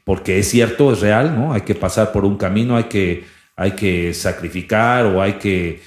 porque 0.04 0.40
es 0.40 0.50
cierto, 0.50 0.92
es 0.92 1.00
real, 1.00 1.34
¿no? 1.34 1.54
Hay 1.54 1.62
que 1.62 1.76
pasar 1.76 2.12
por 2.12 2.26
un 2.26 2.36
camino, 2.36 2.76
hay 2.76 2.86
que, 2.86 3.24
hay 3.56 3.72
que 3.72 4.14
sacrificar 4.14 5.06
o 5.06 5.22
hay 5.22 5.34
que 5.34 5.80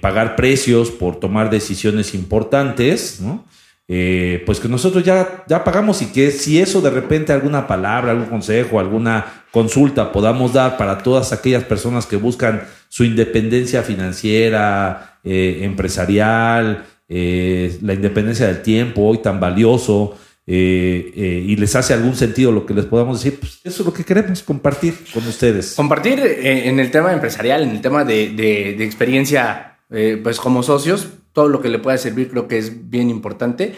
pagar 0.00 0.36
precios 0.36 0.90
por 0.90 1.18
tomar 1.18 1.48
decisiones 1.48 2.14
importantes, 2.14 3.20
¿no? 3.22 3.44
Eh, 3.90 4.42
pues 4.44 4.60
que 4.60 4.68
nosotros 4.68 5.02
ya, 5.02 5.44
ya 5.48 5.64
pagamos 5.64 6.02
y 6.02 6.06
que 6.12 6.30
si 6.30 6.60
eso 6.60 6.82
de 6.82 6.90
repente 6.90 7.32
alguna 7.32 7.66
palabra, 7.66 8.10
algún 8.10 8.26
consejo, 8.26 8.78
alguna 8.78 9.44
consulta 9.50 10.12
podamos 10.12 10.52
dar 10.52 10.76
para 10.76 10.98
todas 10.98 11.32
aquellas 11.32 11.64
personas 11.64 12.04
que 12.04 12.16
buscan 12.16 12.64
su 12.90 13.04
independencia 13.04 13.82
financiera, 13.82 15.18
eh, 15.24 15.60
empresarial, 15.62 16.84
eh, 17.08 17.78
la 17.80 17.94
independencia 17.94 18.46
del 18.46 18.60
tiempo 18.60 19.02
hoy 19.02 19.18
tan 19.18 19.40
valioso. 19.40 20.16
y 20.50 21.56
les 21.56 21.76
hace 21.76 21.92
algún 21.92 22.16
sentido 22.16 22.50
lo 22.50 22.64
que 22.64 22.72
les 22.72 22.86
podamos 22.86 23.22
decir, 23.22 23.38
pues 23.38 23.60
eso 23.64 23.82
es 23.82 23.86
lo 23.86 23.92
que 23.92 24.02
queremos 24.02 24.42
compartir 24.42 24.94
con 25.12 25.26
ustedes. 25.26 25.74
Compartir 25.74 26.20
en 26.20 26.80
el 26.80 26.90
tema 26.90 27.12
empresarial, 27.12 27.64
en 27.64 27.70
el 27.70 27.82
tema 27.82 28.02
de, 28.02 28.30
de 28.30 28.82
experiencia, 28.82 29.76
pues 30.22 30.40
como 30.40 30.62
socios, 30.62 31.08
todo 31.32 31.48
lo 31.48 31.60
que 31.60 31.68
le 31.68 31.78
pueda 31.78 31.98
servir 31.98 32.30
creo 32.30 32.48
que 32.48 32.58
es 32.58 32.90
bien 32.90 33.10
importante. 33.10 33.74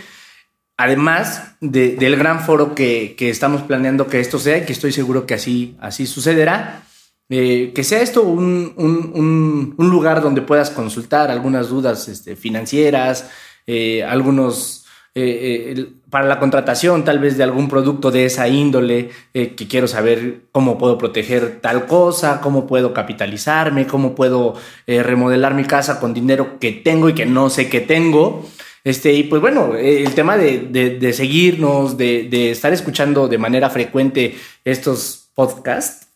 Además 0.76 1.56
del 1.60 2.16
gran 2.16 2.40
foro 2.40 2.74
que, 2.74 3.14
estamos 3.18 3.62
planeando 3.62 4.06
que 4.06 4.20
esto 4.20 4.38
sea 4.38 4.58
y 4.58 4.64
que 4.64 4.72
estoy 4.72 4.92
seguro 4.92 5.26
que 5.26 5.34
así, 5.34 5.76
así 5.78 6.06
sucederá, 6.06 6.84
eh, 7.28 7.72
que 7.74 7.84
sea 7.84 8.00
esto 8.00 8.22
un, 8.22 9.74
lugar 9.76 10.22
donde 10.22 10.40
puedas 10.40 10.70
consultar 10.70 11.30
algunas 11.30 11.68
dudas 11.68 12.08
este, 12.08 12.34
financieras, 12.34 13.30
eh, 13.66 14.02
algunos 14.04 14.79
eh, 15.14 15.86
para 16.08 16.26
la 16.26 16.38
contratación 16.38 17.04
tal 17.04 17.18
vez 17.18 17.36
de 17.36 17.44
algún 17.44 17.68
producto 17.68 18.10
de 18.10 18.26
esa 18.26 18.48
índole, 18.48 19.10
que 19.32 19.68
quiero 19.68 19.86
saber 19.86 20.42
cómo 20.52 20.78
puedo 20.78 20.98
proteger 20.98 21.60
tal 21.60 21.86
cosa, 21.86 22.40
cómo 22.40 22.66
puedo 22.66 22.92
capitalizarme, 22.92 23.86
cómo 23.86 24.14
puedo 24.14 24.54
remodelar 24.86 25.54
mi 25.54 25.64
casa 25.64 26.00
con 26.00 26.14
dinero 26.14 26.58
que 26.58 26.72
tengo 26.72 27.08
y 27.08 27.14
que 27.14 27.26
no 27.26 27.50
sé 27.50 27.68
que 27.68 27.80
tengo. 27.80 28.44
Este, 28.82 29.12
y 29.12 29.24
pues 29.24 29.42
bueno, 29.42 29.74
el 29.76 30.14
tema 30.14 30.36
de, 30.36 31.12
seguirnos, 31.12 31.96
de, 31.98 32.50
estar 32.50 32.72
escuchando 32.72 33.28
de 33.28 33.38
manera 33.38 33.68
frecuente 33.68 34.36
estos 34.64 35.30
podcasts. 35.34 36.06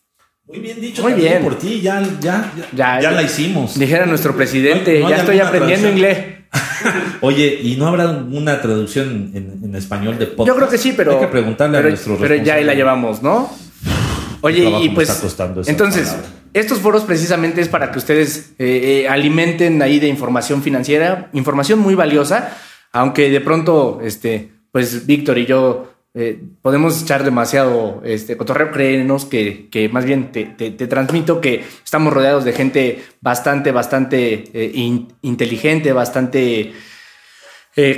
Muy 0.47 0.59
bien 0.59 0.81
dicho, 0.81 1.03
muy 1.03 1.15
bien 1.15 1.43
por 1.43 1.59
ti, 1.59 1.81
ya, 1.81 2.03
ya, 2.21 2.53
ya, 2.75 3.01
ya, 3.01 3.11
la 3.11 3.23
hicimos. 3.23 3.79
Dijera 3.79 4.05
nuestro 4.05 4.37
presidente, 4.37 5.01
ya 5.01 5.17
estoy 5.17 5.41
aprendiendo 5.41 5.89
inglés. 5.89 6.19
Oye, 7.21 7.61
¿y 7.63 7.77
no 7.77 7.87
habrá 7.87 8.09
una 8.11 8.61
traducción 8.61 9.31
en, 9.35 9.75
español 9.75 10.19
de 10.19 10.27
podcast? 10.27 10.49
Yo 10.49 10.57
creo 10.57 10.69
que 10.69 10.79
sí, 10.79 10.95
pero. 10.97 11.13
Hay 11.13 11.21
que 11.21 11.27
preguntarle 11.27 11.79
a 11.79 11.83
nuestro 11.83 12.17
Pero 12.19 12.37
ya 12.37 12.55
ahí 12.55 12.65
la 12.65 12.75
llevamos, 12.75 13.23
¿no? 13.23 13.51
Oye, 14.41 14.71
y 14.83 14.91
pues 14.91 15.09
entonces, 15.67 16.15
estos 16.53 16.79
foros 16.79 17.05
precisamente 17.05 17.63
es 17.63 17.69
para 17.69 17.91
que 17.91 17.99
ustedes 17.99 18.53
eh, 18.59 19.05
eh, 19.05 19.09
alimenten 19.09 19.81
ahí 19.81 19.99
de 19.99 20.07
información 20.07 20.63
financiera, 20.63 21.31
información 21.33 21.79
muy 21.79 21.95
valiosa, 21.95 22.55
aunque 22.93 23.31
de 23.31 23.41
pronto, 23.41 24.01
este, 24.03 24.53
pues 24.71 25.07
Víctor 25.07 25.39
y 25.39 25.47
yo 25.47 25.94
eh, 26.15 26.41
podemos 26.63 27.03
echar 27.03 27.25
demasiado 27.25 28.01
este, 28.05 28.37
cotorreo, 28.37 28.71
créenos 28.71 29.25
que, 29.25 29.69
que 29.71 29.89
más 29.89 30.05
bien 30.05 30.33
te, 30.33 30.45
te, 30.45 30.87
transmito 30.87 31.41
que 31.41 31.65
estamos 31.85 32.13
rodeados 32.13 32.45
de 32.45 32.53
gente 32.53 33.03
bastante, 33.21 33.73
bastante 33.73 34.45
inteligente, 35.23 35.93
bastante 35.93 36.73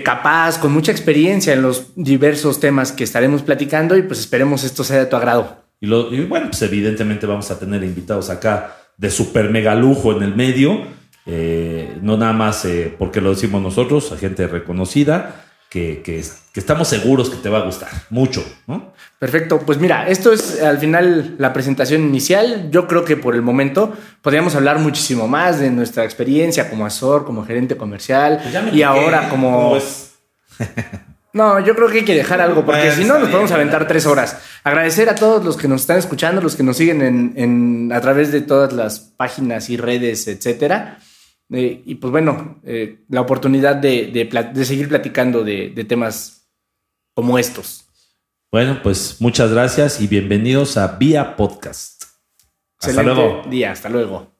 capaz, 0.02 0.58
con 0.58 0.72
mucha 0.72 0.90
experiencia 0.92 1.52
en 1.52 1.60
los 1.60 1.92
diversos 1.94 2.58
temas 2.58 2.92
que 2.92 3.04
estaremos 3.04 3.42
platicando 3.42 3.96
y 3.98 4.02
pues 4.02 4.20
esperemos 4.20 4.64
esto 4.64 4.82
sea 4.82 5.00
de 5.00 5.06
tu 5.06 5.16
agrado. 5.16 5.66
Y, 5.80 5.88
bueno, 6.24 6.46
pues 6.46 6.62
evidentemente 6.62 7.26
vamos 7.26 7.50
a 7.50 7.58
tener 7.58 7.84
invitados 7.84 8.30
acá 8.30 8.76
de 8.96 9.10
super 9.10 9.50
mega 9.50 9.74
lujo 9.74 10.16
en 10.16 10.22
el 10.22 10.34
medio, 10.34 10.86
eh, 11.26 11.98
no 12.00 12.16
nada 12.16 12.32
más 12.32 12.64
eh, 12.64 12.94
porque 12.98 13.20
lo 13.20 13.30
decimos 13.30 13.60
nosotros, 13.60 14.10
a 14.12 14.16
gente 14.16 14.46
reconocida, 14.46 15.45
que, 15.68 16.02
que, 16.02 16.22
estamos 16.54 16.88
seguros 16.88 17.28
que 17.28 17.36
te 17.36 17.48
va 17.48 17.58
a 17.58 17.62
gustar 17.62 17.88
mucho. 18.10 18.44
¿no? 18.66 18.92
Perfecto, 19.18 19.60
pues 19.60 19.78
mira, 19.78 20.08
esto 20.08 20.32
es 20.32 20.62
al 20.62 20.78
final 20.78 21.36
la 21.38 21.52
presentación 21.52 22.02
inicial. 22.02 22.70
Yo 22.70 22.86
creo 22.86 23.04
que 23.04 23.16
por 23.16 23.34
el 23.34 23.42
momento 23.42 23.92
podríamos 24.22 24.54
hablar 24.54 24.78
muchísimo 24.78 25.28
más 25.28 25.58
de 25.60 25.70
nuestra 25.70 26.04
experiencia 26.04 26.70
como 26.70 26.86
asesor, 26.86 27.24
como 27.24 27.44
gerente 27.44 27.76
comercial 27.76 28.40
pues 28.42 28.74
y 28.74 28.82
ahora 28.82 29.28
como... 29.28 29.76
No, 31.36 31.60
yo 31.60 31.76
creo 31.76 31.90
que 31.90 31.98
hay 31.98 32.04
que 32.06 32.14
dejar 32.14 32.40
algo, 32.40 32.64
porque 32.64 32.92
si 32.92 33.04
no 33.04 33.18
nos 33.18 33.28
podemos 33.28 33.52
aventar 33.52 33.86
tres 33.86 34.06
horas. 34.06 34.38
Agradecer 34.64 35.10
a 35.10 35.14
todos 35.14 35.44
los 35.44 35.58
que 35.58 35.68
nos 35.68 35.82
están 35.82 35.98
escuchando, 35.98 36.40
los 36.40 36.56
que 36.56 36.62
nos 36.62 36.78
siguen 36.78 37.34
en, 37.36 37.92
a 37.92 38.00
través 38.00 38.32
de 38.32 38.40
todas 38.40 38.72
las 38.72 39.00
páginas 39.00 39.68
y 39.68 39.76
redes, 39.76 40.28
etcétera. 40.28 40.98
Eh, 41.50 41.82
y 41.84 41.94
pues 41.96 42.10
bueno, 42.10 42.60
eh, 42.64 43.04
la 43.08 43.20
oportunidad 43.20 43.76
de, 43.76 44.28
seguir 44.64 44.88
platicando 44.88 45.44
de, 45.44 45.70
temas 45.88 46.48
como 47.14 47.38
estos. 47.38 47.84
Bueno, 48.50 48.80
pues 48.82 49.16
muchas 49.20 49.52
gracias 49.52 50.00
y 50.00 50.06
bienvenidos 50.06 50.76
a 50.76 50.96
Vía 50.98 51.36
Podcast. 51.36 52.04
Hasta 52.78 53.02
luego. 53.02 53.42
Día, 53.48 53.72
hasta 53.72 53.88
luego. 53.88 54.35